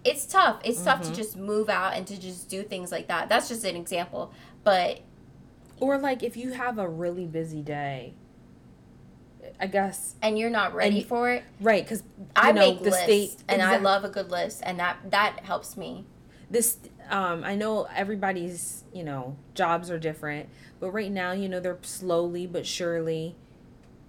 it's 0.04 0.26
tough. 0.26 0.62
It's 0.64 0.84
tough 0.84 1.02
to 1.02 1.10
Mhm. 1.10 1.16
just 1.16 1.36
move 1.38 1.70
out 1.70 1.94
and 1.96 2.06
to 2.08 2.20
just 2.20 2.50
do 2.50 2.64
things 2.64 2.92
like 2.92 3.08
that. 3.08 3.28
That's 3.30 3.50
just 3.50 3.66
an 3.66 3.76
example. 3.76 4.32
But 4.64 5.02
Or 5.80 5.98
like 5.98 6.22
if 6.22 6.38
you 6.38 6.54
have 6.54 6.78
a 6.78 6.88
really 6.88 7.26
busy 7.26 7.64
day, 7.64 8.14
I 9.60 9.68
guess 9.68 10.16
and 10.22 10.38
you're 10.38 10.50
not 10.50 10.74
ready 10.74 11.00
And- 11.00 11.08
for 11.08 11.32
it. 11.32 11.44
right 11.60 11.84
because 11.84 12.04
I 12.36 12.52
know 12.52 12.62
make 12.62 12.80
the 12.80 12.92
lists, 12.92 13.04
state 13.04 13.36
and 13.48 13.62
I 13.62 13.78
love 13.78 14.04
a 14.04 14.10
good 14.10 14.30
list, 14.32 14.62
and 14.64 14.80
that 14.80 14.98
that 15.10 15.40
helps 15.44 15.76
me. 15.78 16.06
this 16.50 16.78
um 17.10 17.44
i 17.44 17.56
know 17.56 17.88
everybody's 17.96 18.84
you 18.94 19.04
know 19.04 19.36
jobs 19.56 19.90
are 19.90 19.98
different 20.00 20.48
but 20.80 20.92
right 20.92 21.12
now 21.12 21.32
you 21.32 21.48
know 21.50 21.60
they're 21.60 21.78
slowly 21.82 22.46
but 22.46 22.66
surely 22.66 23.36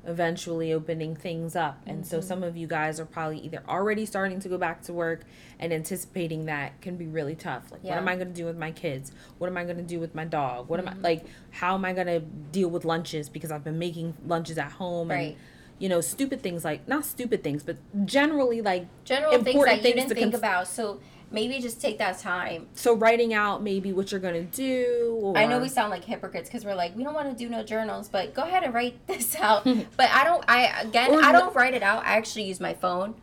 eventually 0.05 0.73
opening 0.73 1.15
things 1.15 1.55
up 1.55 1.81
and 1.87 2.05
so 2.07 2.19
Mhm. 2.19 2.25
some 2.25 2.43
of 2.43 2.57
you 2.57 2.67
guys 2.67 2.99
are 2.99 3.05
probably 3.07 3.39
either 3.39 3.63
already 3.69 4.05
starting 4.05 4.41
to 4.41 4.49
go 4.49 4.59
back 4.59 4.83
to 4.83 4.93
work 4.93 5.23
and 5.61 5.73
anticipating 5.73 6.47
that 6.47 6.81
can 6.81 6.97
be 6.97 7.07
really 7.07 7.37
tough 7.37 7.71
like 7.71 7.85
what 7.85 7.97
am 7.97 8.09
i 8.09 8.17
going 8.17 8.27
to 8.29 8.35
do 8.35 8.45
with 8.45 8.57
my 8.57 8.73
kids 8.73 9.13
what 9.39 9.47
am 9.47 9.57
i 9.57 9.63
going 9.65 9.77
to 9.77 9.83
do 9.83 10.01
with 10.01 10.15
my 10.15 10.25
dog 10.25 10.69
what 10.69 10.81
am 10.81 10.89
i 10.89 10.93
Mhm. 10.93 11.03
like 11.05 11.25
how 11.53 11.75
am 11.75 11.85
i 11.85 11.93
going 11.93 12.09
to 12.09 12.19
deal 12.19 12.69
with 12.69 12.85
lunches 12.85 13.29
because 13.29 13.53
i've 13.53 13.63
been 13.65 13.79
making 13.79 14.15
lunches 14.27 14.59
at 14.59 14.73
home 14.73 15.09
Right. 15.11 15.29
and 15.31 15.37
you 15.79 15.89
know 15.89 16.01
stupid 16.01 16.43
things 16.43 16.65
like 16.65 16.87
not 16.89 17.05
stupid 17.05 17.45
things 17.45 17.63
but 17.63 17.77
generally 18.05 18.61
like 18.61 18.87
General 19.05 19.33
things 19.33 19.47
Important 19.47 19.83
that 19.83 19.89
you 19.89 19.95
things 19.95 20.09
didn't 20.09 20.19
think 20.19 20.33
cons- 20.33 20.41
about. 20.41 20.67
So 20.69 21.01
maybe 21.33 21.59
just 21.61 21.81
take 21.81 21.99
that 21.99 22.19
time. 22.19 22.67
so 22.75 22.95
writing 22.95 23.33
out 23.35 23.63
maybe 23.63 23.93
what 23.93 24.11
you're 24.13 24.21
gonna 24.21 24.43
do 24.43 25.19
or 25.21 25.37
I 25.39 25.47
know 25.47 25.59
we 25.59 25.69
sound 25.69 25.91
like 25.91 26.05
hypocrites 26.05 26.49
because 26.49 26.65
we're 26.65 26.75
like 26.75 26.95
we 26.97 27.03
don't 27.05 27.15
want 27.15 27.31
to 27.31 27.35
do 27.45 27.49
no 27.51 27.63
journals, 27.63 28.09
but 28.09 28.35
go 28.35 28.43
ahead 28.43 28.63
and 28.63 28.73
write 28.75 28.95
this 29.07 29.35
out. 29.37 29.65
but 29.97 30.11
I 30.11 30.25
don't. 30.25 30.45
I 30.49 30.81
again, 30.83 31.11
Or 31.11 31.23
I 31.23 31.33
don't 31.33 31.55
write 31.55 31.75
it 31.75 31.83
out. 31.83 32.05
I 32.05 32.17
actually 32.17 32.45
use 32.45 32.61
my 32.61 32.75
phone 32.75 33.15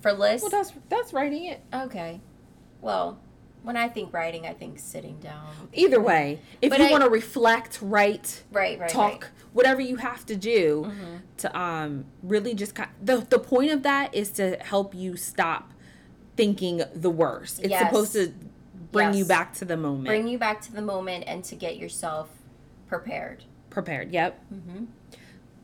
for 0.00 0.12
lists. 0.12 0.42
well 0.42 0.50
that's 0.50 0.72
that's 0.88 1.12
writing 1.12 1.44
it 1.46 1.60
okay. 1.74 2.20
Well, 2.80 3.18
when 3.62 3.76
I 3.76 3.88
think 3.88 4.12
writing, 4.12 4.46
I 4.46 4.52
think 4.52 4.78
sitting 4.78 5.18
down. 5.18 5.68
either 5.72 6.00
way 6.00 6.40
if 6.62 6.70
But 6.70 6.78
you 6.78 6.90
want 6.90 7.02
to 7.02 7.10
reflect 7.10 7.80
write 7.82 8.44
Right. 8.52 8.78
Right. 8.78 8.88
talk 8.88 9.30
whatever 9.52 9.80
you 9.80 9.96
have 9.96 10.24
to 10.26 10.36
do 10.36 10.84
Right. 10.84 10.92
hmm 10.94 11.16
to 11.38 11.58
um 11.58 12.04
really 12.22 12.54
just 12.54 12.74
kind 12.74 12.88
the 13.02 13.16
the 13.18 13.38
point 13.38 13.70
of 13.70 13.82
that 13.82 14.14
is 14.14 14.30
to 14.30 14.56
help 14.60 14.94
you 14.94 15.16
stop 15.16 15.72
thinking 16.36 16.82
the 16.94 17.10
worst 17.10 17.60
it's 17.60 17.70
Yes. 17.70 17.82
supposed 17.86 18.12
to 18.12 18.32
bring 18.92 19.14
you 19.14 19.24
back 19.24 19.54
to 19.54 19.64
the 19.64 19.76
moment 19.76 20.06
Bring 20.06 20.28
you 20.28 20.38
back 20.38 20.60
to 20.62 20.72
the 20.72 20.82
moment 20.82 21.24
and 21.26 21.42
to 21.44 21.54
get 21.54 21.76
yourself 21.76 22.28
prepared. 22.88 23.44
prepared 23.70 24.12
yep 24.12 24.40
Mm-hmm. 24.52 24.84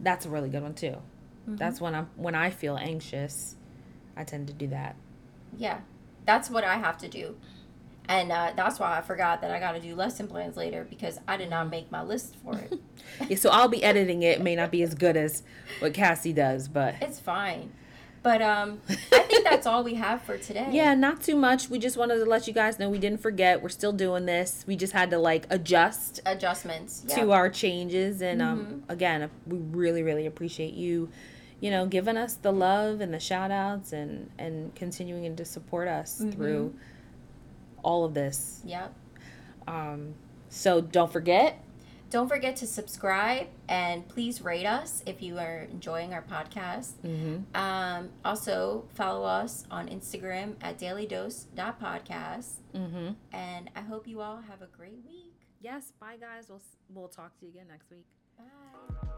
that's 0.00 0.26
a 0.26 0.30
really 0.30 0.48
good 0.48 0.62
one 0.62 0.74
too 0.74 0.96
that's 1.46 1.80
when 1.80 1.94
i'm 1.94 2.08
when 2.16 2.34
i 2.34 2.50
feel 2.50 2.76
anxious 2.76 3.56
i 4.16 4.24
tend 4.24 4.46
to 4.48 4.52
do 4.52 4.66
that 4.68 4.94
Yeah, 5.58 5.80
that's 6.24 6.48
what 6.48 6.64
I 6.64 6.76
have 6.76 6.96
to 6.98 7.08
do. 7.08 7.36
And 8.08 8.32
uh, 8.32 8.52
that's 8.56 8.78
why 8.80 8.96
I 8.98 9.00
forgot 9.00 9.40
that 9.42 9.50
I 9.50 9.58
got 9.60 9.72
to 9.72 9.80
do 9.80 9.94
lesson 9.94 10.26
plans 10.28 10.56
later 10.56 10.86
because 10.88 11.18
I 11.28 11.36
did 11.36 11.50
not 11.50 11.68
make 11.70 11.90
my 11.92 12.02
list 12.02 12.36
for 12.42 12.54
it. 12.56 12.80
yeah, 13.28 13.36
so 13.36 13.50
i'll 13.50 13.68
be 13.68 13.82
editing 13.84 14.22
it. 14.22 14.38
it 14.38 14.40
may 14.42 14.56
not 14.56 14.70
be 14.70 14.82
as 14.82 14.94
good 14.94 15.16
as 15.16 15.42
what 15.80 15.92
cassie 15.94 16.32
does 16.32 16.68
but 16.68 16.94
it's 17.02 17.20
fine. 17.20 17.72
But 18.22 18.40
um, 18.40 18.80
I 18.88 18.94
think 18.94 19.42
that's 19.44 19.66
all 19.66 19.82
we 19.82 19.94
have 19.94 20.22
for 20.22 20.38
today. 20.38 20.68
Yeah, 20.72 20.94
not 20.94 21.22
too 21.22 21.34
much. 21.34 21.68
We 21.68 21.78
just 21.80 21.96
wanted 21.96 22.18
to 22.18 22.24
let 22.24 22.46
you 22.46 22.52
guys 22.52 22.78
know 22.78 22.88
we 22.88 22.98
didn't 22.98 23.20
forget. 23.20 23.60
We're 23.62 23.68
still 23.68 23.92
doing 23.92 24.26
this. 24.26 24.64
We 24.66 24.76
just 24.76 24.92
had 24.92 25.10
to 25.10 25.18
like 25.18 25.46
adjust 25.50 26.20
Adjustments. 26.24 27.04
Yeah. 27.08 27.16
to 27.16 27.32
our 27.32 27.50
changes 27.50 28.22
and 28.22 28.40
um 28.40 28.66
Mhm. 28.66 28.92
again, 28.92 29.28
we 29.46 29.58
really 29.58 30.02
really 30.04 30.26
appreciate 30.26 30.74
you 30.74 31.08
you 31.60 31.70
know, 31.70 31.86
giving 31.86 32.16
us 32.16 32.34
the 32.34 32.52
love 32.52 33.00
and 33.00 33.14
the 33.14 33.20
shout 33.20 33.50
outs 33.50 33.92
and 33.92 34.30
and 34.38 34.74
continuing 34.74 35.34
to 35.36 35.44
support 35.44 35.88
us 35.88 36.20
Mhm. 36.20 36.32
through 36.34 36.74
all 37.82 38.04
of 38.04 38.14
this. 38.14 38.60
Yep. 38.64 38.94
Um 39.66 40.14
so 40.48 40.80
don't 40.80 41.10
forget 41.12 41.58
Don't 42.12 42.28
forget 42.28 42.56
to 42.56 42.66
subscribe 42.66 43.46
and 43.70 44.06
please 44.06 44.42
rate 44.42 44.66
us 44.66 45.02
if 45.06 45.22
you 45.22 45.38
are 45.38 45.66
enjoying 45.72 46.12
our 46.12 46.20
podcast. 46.22 46.92
hmm 47.00 47.38
Um, 47.58 48.10
also, 48.22 48.84
follow 48.92 49.24
us 49.24 49.64
on 49.70 49.88
Instagram 49.88 50.56
at 50.60 50.78
dailydose.podcast. 50.78 52.48
hmm 52.74 53.08
And 53.32 53.70
I 53.74 53.80
hope 53.80 54.06
you 54.06 54.20
all 54.20 54.42
have 54.42 54.60
a 54.60 54.68
great 54.76 55.00
week. 55.06 55.32
Yes, 55.62 55.92
bye 55.98 56.18
guys. 56.20 56.50
We'll 56.50 56.60
we'll 56.94 57.08
talk 57.08 57.34
to 57.38 57.46
you 57.46 57.50
again 57.52 57.68
next 57.68 57.90
week. 57.90 58.04
Bye. 58.36 59.08